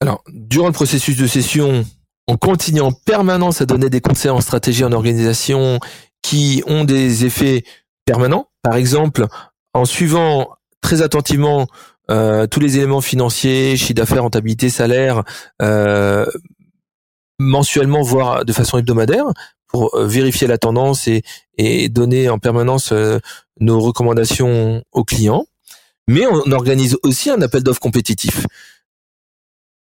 Alors 0.00 0.22
durant 0.28 0.66
le 0.66 0.72
processus 0.72 1.16
de 1.16 1.26
session, 1.26 1.84
on 2.28 2.36
continue 2.36 2.80
en 2.80 2.92
permanence 2.92 3.60
à 3.60 3.66
donner 3.66 3.88
des 3.88 4.00
conseils 4.00 4.30
en 4.30 4.40
stratégie 4.40 4.84
en 4.84 4.92
organisation 4.92 5.78
qui 6.22 6.62
ont 6.66 6.84
des 6.84 7.24
effets 7.24 7.64
permanents. 8.04 8.48
Par 8.62 8.76
exemple, 8.76 9.26
en 9.74 9.84
suivant 9.84 10.56
très 10.80 11.02
attentivement 11.02 11.66
euh, 12.10 12.46
tous 12.46 12.60
les 12.60 12.76
éléments 12.76 13.00
financiers, 13.00 13.76
chiffre 13.76 13.94
d'affaires, 13.94 14.22
rentabilité, 14.22 14.68
salaire, 14.68 15.22
euh, 15.62 16.26
mensuellement, 17.38 18.02
voire 18.02 18.44
de 18.44 18.52
façon 18.52 18.78
hebdomadaire, 18.78 19.26
pour 19.68 19.94
euh, 19.94 20.06
vérifier 20.06 20.46
la 20.46 20.58
tendance 20.58 21.08
et, 21.08 21.22
et 21.58 21.88
donner 21.88 22.28
en 22.28 22.38
permanence 22.38 22.92
nos 23.60 23.80
recommandations 23.80 24.84
aux 24.92 25.04
clients. 25.04 25.46
Mais 26.08 26.26
on 26.26 26.52
organise 26.52 26.96
aussi 27.02 27.30
un 27.30 27.40
appel 27.42 27.62
d'offres 27.62 27.80
compétitif. 27.80 28.46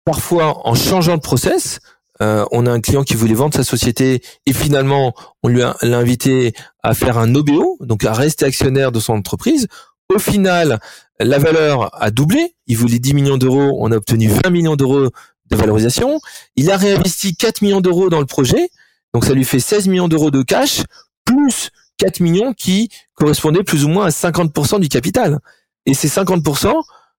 Parfois, 0.03 0.67
en 0.67 0.75
changeant 0.75 1.15
de 1.15 1.21
process, 1.21 1.79
on 2.19 2.65
a 2.65 2.71
un 2.71 2.81
client 2.81 3.03
qui 3.03 3.15
voulait 3.15 3.33
vendre 3.33 3.55
sa 3.55 3.63
société 3.63 4.21
et 4.45 4.53
finalement 4.53 5.13
on 5.41 5.47
lui 5.47 5.63
a 5.63 5.75
invité 5.81 6.53
à 6.83 6.93
faire 6.93 7.17
un 7.17 7.33
OBO, 7.33 7.77
donc 7.79 8.03
à 8.03 8.13
rester 8.13 8.45
actionnaire 8.45 8.91
de 8.91 8.99
son 8.99 9.13
entreprise. 9.13 9.67
Au 10.13 10.19
final, 10.19 10.79
la 11.19 11.37
valeur 11.37 11.89
a 12.01 12.11
doublé. 12.11 12.55
Il 12.67 12.77
voulait 12.77 12.99
10 12.99 13.13
millions 13.13 13.37
d'euros. 13.37 13.77
On 13.79 13.91
a 13.91 13.95
obtenu 13.95 14.27
20 14.27 14.49
millions 14.49 14.75
d'euros 14.75 15.09
de 15.49 15.55
valorisation. 15.55 16.19
Il 16.55 16.69
a 16.69 16.77
réinvesti 16.77 17.35
4 17.35 17.61
millions 17.61 17.81
d'euros 17.81 18.09
dans 18.09 18.19
le 18.19 18.25
projet. 18.25 18.69
Donc 19.13 19.25
ça 19.25 19.33
lui 19.33 19.45
fait 19.45 19.59
16 19.59 19.87
millions 19.87 20.07
d'euros 20.07 20.31
de 20.31 20.41
cash, 20.41 20.83
plus 21.25 21.69
4 21.97 22.19
millions 22.19 22.53
qui 22.53 22.89
correspondaient 23.13 23.63
plus 23.63 23.85
ou 23.85 23.89
moins 23.89 24.05
à 24.05 24.09
50% 24.09 24.79
du 24.79 24.89
capital. 24.89 25.39
Et 25.85 25.93
ces 25.93 26.07
50% 26.07 26.73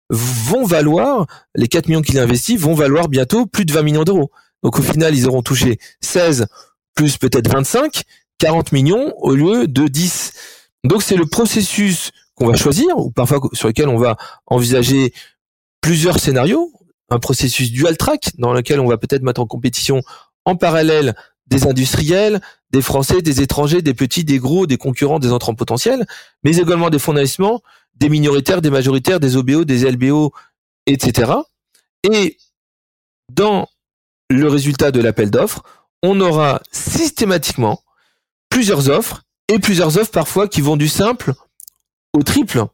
vont 0.10 0.66
valoir, 0.66 1.26
les 1.56 1.68
4 1.68 1.88
millions 1.88 2.02
qu'il 2.02 2.20
a 2.20 2.24
investis 2.24 2.60
vont 2.60 2.74
valoir 2.74 3.08
bientôt 3.08 3.46
plus 3.46 3.66
de 3.66 3.74
20 3.74 3.82
millions 3.84 4.04
d'euros. 4.04 4.32
Donc 4.64 4.78
au 4.78 4.82
final, 4.82 5.16
ils 5.16 5.28
auront 5.28 5.42
touché 5.42 5.80
16 6.02 6.48
plus 6.96 7.18
peut-être 7.18 7.50
25, 7.50 8.04
40 8.38 8.72
millions 8.72 9.14
au 9.18 9.34
lieu 9.34 9.68
de 9.68 9.88
10. 9.88 10.34
Donc 10.84 11.04
c'est 11.04 11.16
le 11.16 11.26
processus 11.26 12.12
qu'on 12.36 12.48
va 12.48 12.56
choisir 12.56 12.98
ou 12.98 13.12
parfois 13.12 13.40
sur 13.54 13.68
lequel 13.68 13.88
on 13.88 13.98
va 13.98 14.18
envisager 14.48 15.14
plusieurs 15.80 16.20
scénarios, 16.20 16.72
un 17.10 17.20
processus 17.20 17.72
dual 17.72 17.98
track 17.98 18.32
dans 18.38 18.54
lequel 18.54 18.80
on 18.80 18.88
va 18.88 18.98
peut-être 18.98 19.24
mettre 19.24 19.42
en 19.42 19.46
compétition 19.46 20.02
en 20.46 20.56
parallèle 20.56 21.16
des 21.52 21.68
industriels, 21.68 22.42
des 22.72 22.82
Français, 22.82 23.22
des 23.22 23.42
étrangers, 23.42 23.82
des 23.82 23.94
petits, 23.94 24.24
des 24.24 24.40
gros, 24.40 24.66
des 24.66 24.78
concurrents, 24.78 25.20
des 25.20 25.32
entrants 25.32 25.54
potentiels, 25.54 26.08
mais 26.44 26.58
également 26.58 26.90
des 26.90 26.98
fonds 26.98 27.14
des 27.14 28.10
minoritaires, 28.10 28.62
des 28.62 28.72
majoritaires, 28.72 29.20
des 29.20 29.36
OBO, 29.36 29.66
des 29.66 29.92
LBO, 29.92 30.32
etc. 30.88 31.34
Et 32.10 32.38
dans 33.32 33.68
le 34.30 34.48
résultat 34.48 34.92
de 34.92 35.02
l'appel 35.02 35.30
d'offres, 35.30 35.64
on 36.02 36.20
aura 36.22 36.62
systématiquement 36.72 37.84
plusieurs 38.50 38.90
offres 38.90 39.24
et 39.50 39.60
plusieurs 39.60 39.98
offres 39.98 40.12
parfois 40.12 40.48
qui 40.48 40.62
vont 40.62 40.78
du 40.78 40.88
simple 40.88 41.34
au 42.14 42.24
triple 42.24 42.66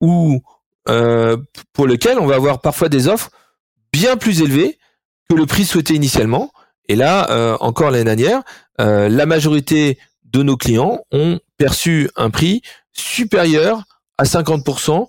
ou 0.00 0.42
euh, 0.88 1.36
pour 1.72 1.86
lequel 1.86 2.18
on 2.18 2.26
va 2.26 2.34
avoir 2.34 2.60
parfois 2.60 2.88
des 2.88 3.06
offres 3.06 3.30
bien 3.92 4.16
plus 4.16 4.42
élevées 4.42 4.78
que 5.28 5.34
le 5.34 5.46
prix 5.46 5.64
souhaité 5.64 5.94
initialement. 5.94 6.52
Et 6.90 6.96
là, 6.96 7.30
euh, 7.30 7.56
encore 7.60 7.92
l'année 7.92 8.04
dernière, 8.04 8.42
euh, 8.80 9.08
la 9.08 9.24
majorité 9.24 9.96
de 10.24 10.42
nos 10.42 10.56
clients 10.56 10.98
ont 11.12 11.38
perçu 11.56 12.10
un 12.16 12.30
prix 12.30 12.62
supérieur 12.92 13.84
à 14.18 14.24
50% 14.24 15.06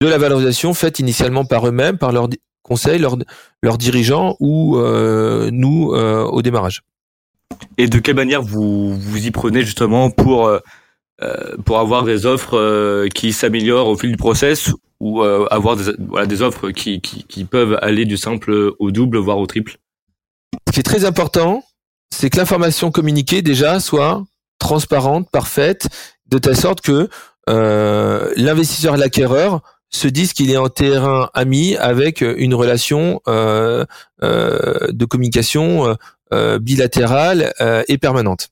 de 0.00 0.06
la 0.06 0.18
valorisation 0.18 0.72
faite 0.72 1.00
initialement 1.00 1.44
par 1.44 1.66
eux-mêmes, 1.66 1.98
par 1.98 2.12
leurs 2.12 2.28
conseils, 2.62 2.98
leurs, 2.98 3.78
dirigeants 3.78 4.36
ou 4.38 4.78
nous 5.50 5.88
au 5.92 6.42
démarrage. 6.42 6.82
Et 7.78 7.88
de 7.88 7.98
quelle 7.98 8.16
manière 8.16 8.42
vous 8.42 8.94
vous 8.94 9.26
y 9.26 9.30
prenez 9.32 9.62
justement 9.62 10.10
pour 10.10 10.46
euh, 10.46 10.60
euh, 11.22 11.56
pour 11.64 11.78
avoir 11.78 12.04
des 12.04 12.26
offres 12.26 12.56
euh, 12.56 13.08
qui 13.08 13.32
s'améliorent 13.32 13.88
au 13.88 13.96
fil 13.96 14.10
du 14.10 14.16
process 14.16 14.70
ou 15.00 15.22
avoir 15.22 15.76
des, 16.28 16.42
offres 16.42 16.70
qui, 16.70 17.00
qui 17.00 17.44
peuvent 17.44 17.76
aller 17.82 18.04
du 18.04 18.16
simple 18.16 18.72
au 18.78 18.92
double 18.92 19.18
voire 19.18 19.38
au 19.38 19.48
triple? 19.48 19.78
Ce 20.68 20.72
qui 20.72 20.80
est 20.80 20.84
très 20.84 21.04
important, 21.04 21.64
c'est 22.10 22.30
que 22.30 22.38
l'information 22.38 22.90
communiquée 22.90 23.42
déjà 23.42 23.80
soit 23.80 24.24
transparente, 24.58 25.28
parfaite, 25.30 25.88
de 26.26 26.38
telle 26.38 26.56
sorte 26.56 26.80
que 26.80 27.08
euh, 27.48 28.32
l'investisseur 28.36 28.94
et 28.94 28.98
l'acquéreur 28.98 29.60
se 29.90 30.08
disent 30.08 30.32
qu'il 30.32 30.50
est 30.50 30.56
en 30.56 30.68
terrain 30.68 31.28
ami 31.34 31.76
avec 31.76 32.22
une 32.22 32.54
relation 32.54 33.20
euh, 33.28 33.84
euh, 34.22 34.88
de 34.90 35.04
communication 35.04 35.96
euh, 36.32 36.58
bilatérale 36.58 37.52
euh, 37.60 37.82
et 37.88 37.98
permanente. 37.98 38.48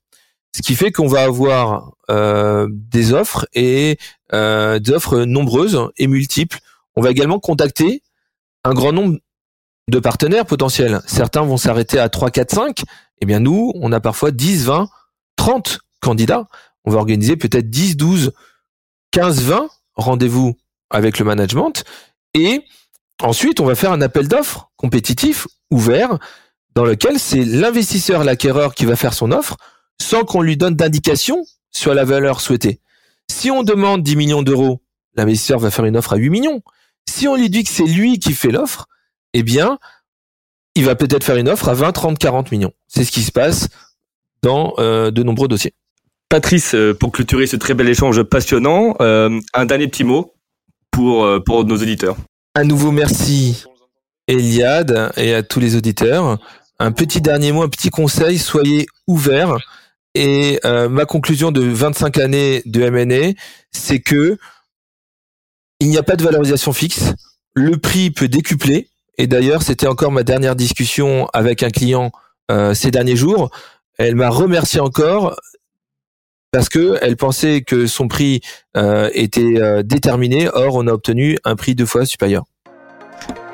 Ce 0.55 0.61
qui 0.61 0.75
fait 0.75 0.93
qu'on 0.93 1.07
va 1.07 1.23
avoir 1.23 1.93
euh, 2.11 2.69
des 2.71 3.15
offres 3.15 3.47
et 3.55 3.97
des 4.33 4.93
offres 4.93 5.25
nombreuses 5.25 5.89
et 5.97 6.07
multiples. 6.07 6.59
On 6.95 7.01
va 7.01 7.11
également 7.11 7.41
contacter 7.41 8.03
un 8.65 8.75
grand 8.75 8.93
nombre 8.93 9.19
de 9.91 9.99
partenaires 9.99 10.47
potentiels. 10.47 11.01
Certains 11.07 11.43
vont 11.43 11.57
s'arrêter 11.57 11.99
à 11.99 12.09
3, 12.09 12.31
4, 12.31 12.55
5. 12.55 12.83
Eh 13.21 13.27
bien, 13.27 13.41
nous, 13.41 13.73
on 13.75 13.93
a 13.93 14.01
parfois 14.01 14.31
10, 14.31 14.65
20, 14.65 14.89
30 15.37 15.81
candidats. 16.01 16.49
On 16.85 16.91
va 16.91 16.99
organiser 16.99 17.37
peut-être 17.37 17.69
10, 17.69 17.97
12, 17.97 18.33
15, 19.11 19.43
20 19.43 19.69
rendez-vous 19.95 20.57
avec 20.91 21.19
le 21.19 21.25
management. 21.25 21.85
Et 22.35 22.65
ensuite, 23.23 23.61
on 23.61 23.67
va 23.67 23.75
faire 23.75 23.93
un 23.93 24.01
appel 24.01 24.29
d'offres 24.29 24.71
compétitif, 24.77 25.47
ouvert, 25.71 26.19
dans 26.75 26.85
lequel 26.85 27.19
c'est 27.19 27.45
l'investisseur, 27.45 28.25
l'acquéreur 28.25 28.75
qui 28.75 28.85
va 28.85 28.97
faire 28.97 29.15
son 29.15 29.33
offre 29.33 29.57
sans 30.01 30.25
qu'on 30.25 30.41
lui 30.41 30.57
donne 30.57 30.75
d'indication 30.75 31.45
sur 31.71 31.95
la 31.95 32.05
valeur 32.05 32.41
souhaitée. 32.41 32.81
Si 33.31 33.51
on 33.51 33.63
demande 33.63 34.03
10 34.03 34.17
millions 34.17 34.43
d'euros, 34.43 34.81
l'investisseur 35.15 35.59
va 35.59 35.71
faire 35.71 35.85
une 35.85 35.97
offre 35.97 36.15
à 36.15 36.17
8 36.17 36.31
millions. 36.31 36.63
Si 37.09 37.29
on 37.29 37.37
lui 37.37 37.51
dit 37.51 37.65
que 37.65 37.71
c'est 37.71 37.85
lui 37.85 38.19
qui 38.19 38.33
fait 38.33 38.51
l'offre, 38.51 38.87
eh 39.35 39.43
bien, 39.43 39.79
il 40.75 40.85
va 40.85 40.95
peut-être 40.95 41.25
faire 41.25 41.37
une 41.37 41.49
offre 41.49 41.69
à 41.69 41.75
20, 41.75 41.93
30, 41.93 42.19
40 42.19 42.53
millions. 42.53 42.73
C'est 42.89 43.05
ce 43.05 43.13
qui 43.13 43.23
se 43.23 43.33
passe 43.33 43.69
dans 44.43 44.75
euh, 44.79 45.11
de 45.11 45.23
nombreux 45.23 45.49
dossiers. 45.49 45.75
Patrice, 46.29 46.75
euh, 46.75 46.95
pour 46.95 47.13
clôturer 47.13 47.47
ce 47.47 47.57
très 47.57 47.75
bel 47.75 47.89
échange 47.89 48.23
passionnant, 48.23 48.95
euh, 49.01 49.41
un 49.53 49.67
dernier 49.67 49.89
petit 49.89 50.05
mot 50.05 50.33
pour, 50.91 51.29
pour 51.45 51.65
nos 51.65 51.77
auditeurs. 51.77 52.17
À 52.55 52.65
nouveau, 52.65 52.91
merci 52.91 53.65
Eliade 54.27 55.13
et 55.17 55.35
à 55.35 55.43
tous 55.43 55.61
les 55.61 55.77
auditeurs 55.77 56.39
un 56.81 56.93
petit 56.93 57.21
dernier 57.21 57.53
mot, 57.53 57.63
un 57.63 57.69
petit 57.69 57.91
conseil, 57.91 58.39
soyez 58.39 58.87
ouverts. 59.07 59.59
Et 60.15 60.59
euh, 60.65 60.89
ma 60.89 61.05
conclusion 61.05 61.53
de 61.53 61.61
25 61.61 62.19
années 62.19 62.63
de 62.65 62.81
M&A, 62.81 63.35
c'est 63.71 64.01
que 64.01 64.39
il 65.79 65.89
n'y 65.89 65.99
a 65.99 66.03
pas 66.03 66.17
de 66.17 66.25
valorisation 66.25 66.73
fixe. 66.73 67.13
Le 67.55 67.77
prix 67.77 68.11
peut 68.11 68.29
décupler. 68.29 68.89
Et 69.19 69.27
d'ailleurs, 69.27 69.63
c'était 69.63 69.87
encore 69.87 70.13
ma 70.13 70.23
dernière 70.23 70.57
discussion 70.57 71.29
avec 71.33 71.63
un 71.63 71.71
client 71.71 72.11
euh, 72.51 72.75
ces 72.75 72.91
derniers 72.91 73.17
jours. 73.17 73.51
Elle 73.99 74.15
m'a 74.15 74.31
remercié 74.31 74.81
encore 74.81 75.37
parce 76.53 76.69
que 76.69 76.99
elle 77.03 77.17
pensait 77.17 77.61
que 77.61 77.87
son 77.87 78.09
prix 78.09 78.41
euh, 78.77 79.11
était 79.13 79.83
déterminé. 79.85 80.49
Or, 80.49 80.75
on 80.75 80.87
a 80.87 80.93
obtenu 80.93 81.39
un 81.45 81.55
prix 81.55 81.75
deux 81.75 81.87
fois 81.87 82.07
supérieur. 82.07 82.45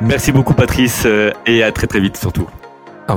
Merci 0.01 0.31
beaucoup, 0.31 0.55
Patrice, 0.55 1.07
et 1.47 1.63
à 1.63 1.73
très 1.73 1.87
très 1.87 2.01
vite 2.01 2.17
surtout. 2.17 2.49
Ah, 3.09 3.17